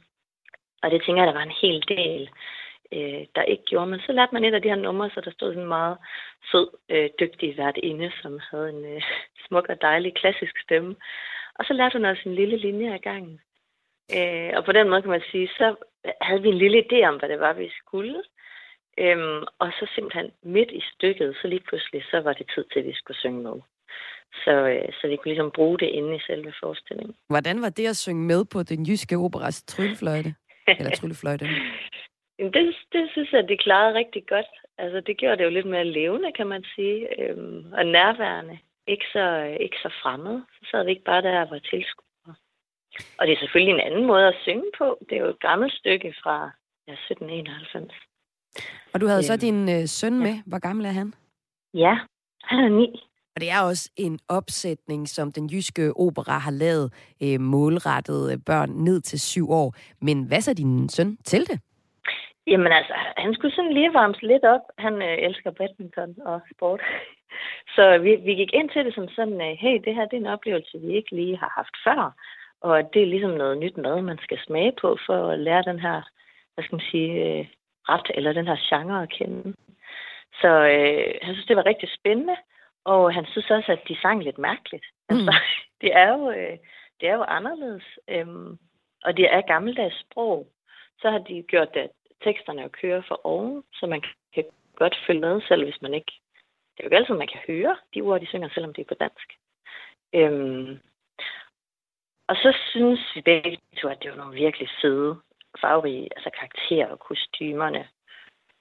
[0.84, 2.30] Og det tænker jeg, der var en hel del,
[2.92, 3.88] øh, der ikke gjorde.
[3.88, 5.98] Men så lærte man et af de her numre, så der stod sådan en meget
[6.52, 9.02] sød, øh, dygtig inde, som havde en øh,
[9.48, 10.96] smuk og dejlig klassisk stemme.
[11.56, 13.42] Og så lærte hun også en lille linje af gangen.
[14.18, 15.76] Øh, og på den måde kan man sige, så
[16.22, 18.24] havde vi en lille idé om, hvad det var, vi skulle.
[18.98, 22.80] Øhm, og så simpelthen midt i stykket, så lige pludselig, så var det tid til,
[22.80, 23.58] at vi skulle synge med.
[24.44, 27.16] Så, øh, så vi kunne ligesom bruge det inde i selve forestillingen.
[27.30, 30.36] Hvordan var det at synge med på den jyske operas tryllefløjte?
[30.68, 31.46] Eller tryllefløjte?
[32.56, 34.52] det, det synes jeg, det klarede rigtig godt.
[34.78, 38.60] Altså, det gjorde det jo lidt mere levende, kan man sige, øhm, og nærværende.
[38.88, 40.42] Ikke så, ikke så fremmed.
[40.54, 42.03] Så sad vi ikke bare der og var tilskuer.
[43.18, 44.98] Og det er selvfølgelig en anden måde at synge på.
[45.10, 46.36] Det er jo et gammelt stykke fra
[46.88, 47.94] ja, 1791.
[48.94, 50.36] Og du havde øhm, så din øh, søn med.
[50.36, 50.42] Ja.
[50.46, 51.14] Hvor gammel er han?
[51.74, 51.96] Ja,
[52.44, 52.90] han er ni.
[53.36, 58.38] Og det er også en opsætning, som den jyske opera har lavet øh, målrettet øh,
[58.46, 59.76] børn ned til syv år.
[60.02, 61.60] Men hvad så din søn til det?
[62.48, 64.66] Jamen altså, han skulle sådan lige varmes lidt op.
[64.78, 66.82] Han øh, elsker badminton og sport.
[67.76, 70.24] Så vi, vi gik ind til det som sådan, øh, hey, det her det er
[70.26, 72.14] en oplevelse, vi ikke lige har haft før.
[72.64, 75.80] Og det er ligesom noget nyt mad, man skal smage på for at lære den
[75.80, 76.02] her,
[76.54, 77.46] hvad skal man sige, øh,
[77.90, 79.54] ret eller den her genre at kende.
[80.42, 82.38] Så øh, han synes, det var rigtig spændende,
[82.86, 84.86] og han synes også, at de sang lidt mærkeligt.
[85.10, 85.16] Mm.
[85.16, 85.34] Altså,
[85.82, 86.58] det er jo, øh,
[87.00, 88.58] det er jo anderledes, øhm,
[89.04, 90.48] og det er gammeldags sprog.
[91.02, 91.90] Så har de gjort det,
[92.24, 94.04] teksterne at køre for oven, så man
[94.34, 94.44] kan
[94.76, 96.12] godt følge med, selv hvis man ikke...
[96.78, 98.92] Det er jo ikke altid, man kan høre de ord, de synger, selvom det er
[98.94, 99.34] på dansk.
[100.14, 100.80] Øhm,
[102.28, 105.16] og så synes vi begge to, at det var nogle virkelig fede,
[105.62, 107.88] farverige altså karakterer og kostymerne.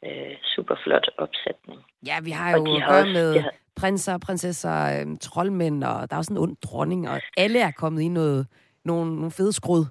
[0.04, 1.80] Øh, super flot opsætning.
[2.06, 3.52] Ja, vi har jo at gøre med har...
[3.80, 8.02] prinser, prinsesser, øh, troldmænd, og der er også en ond dronning, og alle er kommet
[8.02, 8.46] i noget,
[8.84, 9.84] nogle, nogle fede skrud.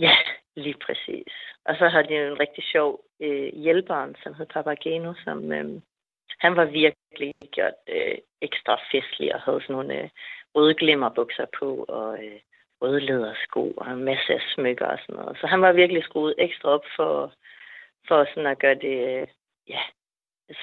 [0.00, 0.16] Ja,
[0.56, 1.32] lige præcis.
[1.64, 5.80] Og så har de en rigtig sjov øh, hjælperen, som hed Papageno, som øh,
[6.38, 10.08] han var virkelig gjort øh, ekstra festlig og havde sådan nogle øh,
[10.54, 12.40] røde glimmerbukser på og øh,
[12.82, 15.38] røde lædersko og en masse af smykker og sådan noget.
[15.40, 17.32] Så han var virkelig skruet ekstra op for,
[18.08, 19.28] for sådan at gøre det, øh,
[19.68, 19.82] ja,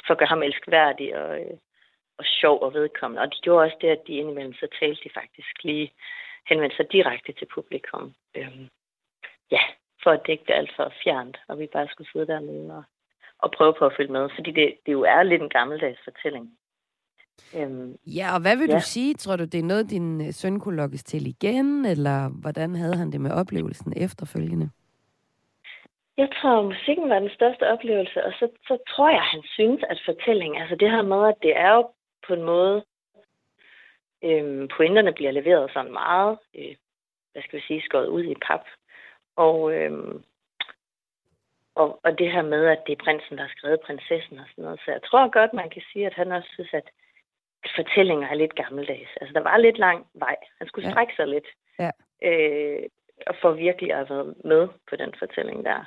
[0.05, 1.57] for at gøre ham elskværdig og, øh,
[2.17, 3.21] og sjov og vedkommende.
[3.21, 5.93] Og de gjorde også det, at de indimellem så talte de faktisk lige
[6.49, 8.13] henvendte sig direkte til publikum.
[8.35, 8.69] Øhm,
[9.51, 9.61] ja,
[10.03, 12.83] for at det ikke blev alt for fjernt, og vi bare skulle sidde dernede og,
[13.39, 16.57] og prøve på at følge med, fordi det, det jo er lidt en gammeldags fortælling.
[17.57, 18.75] Øhm, ja, og hvad vil ja.
[18.75, 19.13] du sige?
[19.13, 22.95] Tror du, det er noget, din øh, søn kunne lokkes til igen, eller hvordan havde
[22.95, 24.69] han det med oplevelsen efterfølgende?
[26.17, 30.01] Jeg tror, musikken var den største oplevelse, og så, så tror jeg, han synes, at
[30.05, 31.89] fortællingen, altså det her med, at det er jo
[32.27, 32.83] på en måde,
[34.23, 36.75] øhm, pointerne bliver leveret sådan meget, øh,
[37.31, 38.65] hvad skal vi sige, skåret ud i pap.
[39.35, 40.23] Og, øhm,
[41.75, 44.63] og, og det her med, at det er prinsen, der har skrevet prinsessen og sådan
[44.63, 44.79] noget.
[44.85, 46.87] Så jeg tror godt, man kan sige, at han også synes, at
[47.75, 49.09] fortællinger er lidt gammeldags.
[49.21, 50.35] Altså, der var lidt lang vej.
[50.57, 50.91] Han skulle ja.
[50.91, 51.47] strække sig lidt.
[51.79, 51.91] Ja.
[52.23, 52.83] Øh,
[53.27, 55.85] og for virkelig at have været med på den fortælling der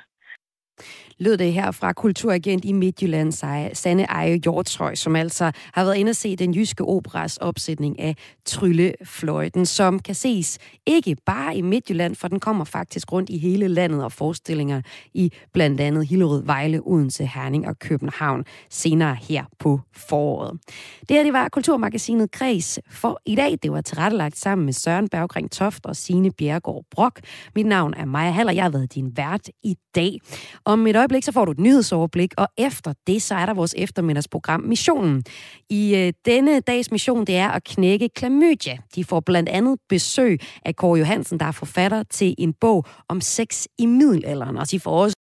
[1.19, 3.31] lød det her fra kulturagent i Midtjylland,
[3.73, 8.15] Sanne Eje Hjortrøj, som altså har været inde og se den jyske operas opsætning af
[8.45, 13.67] Tryllefløjten, som kan ses ikke bare i Midtjylland, for den kommer faktisk rundt i hele
[13.67, 14.81] landet og forestillinger
[15.13, 20.59] i blandt andet Hillerød, Vejle, Odense, Herning og København senere her på foråret.
[20.99, 23.57] Det her det var Kulturmagasinet Kreds for i dag.
[23.63, 27.19] Det var tilrettelagt sammen med Søren Berggring Toft og Signe Bjergård Brok.
[27.55, 28.53] Mit navn er Maja Haller.
[28.53, 30.19] Jeg har været din vært i dag.
[30.67, 33.75] Om et øjeblik, så får du et nyhedsoverblik, og efter det, så er der vores
[33.77, 35.23] eftermiddagsprogram Missionen.
[35.69, 38.77] I øh, denne dags mission, det er at knække klamydia.
[38.95, 43.21] De får blandt andet besøg af Kåre Johansen, der er forfatter til en bog om
[43.21, 45.13] sex i middelalderen, og de får også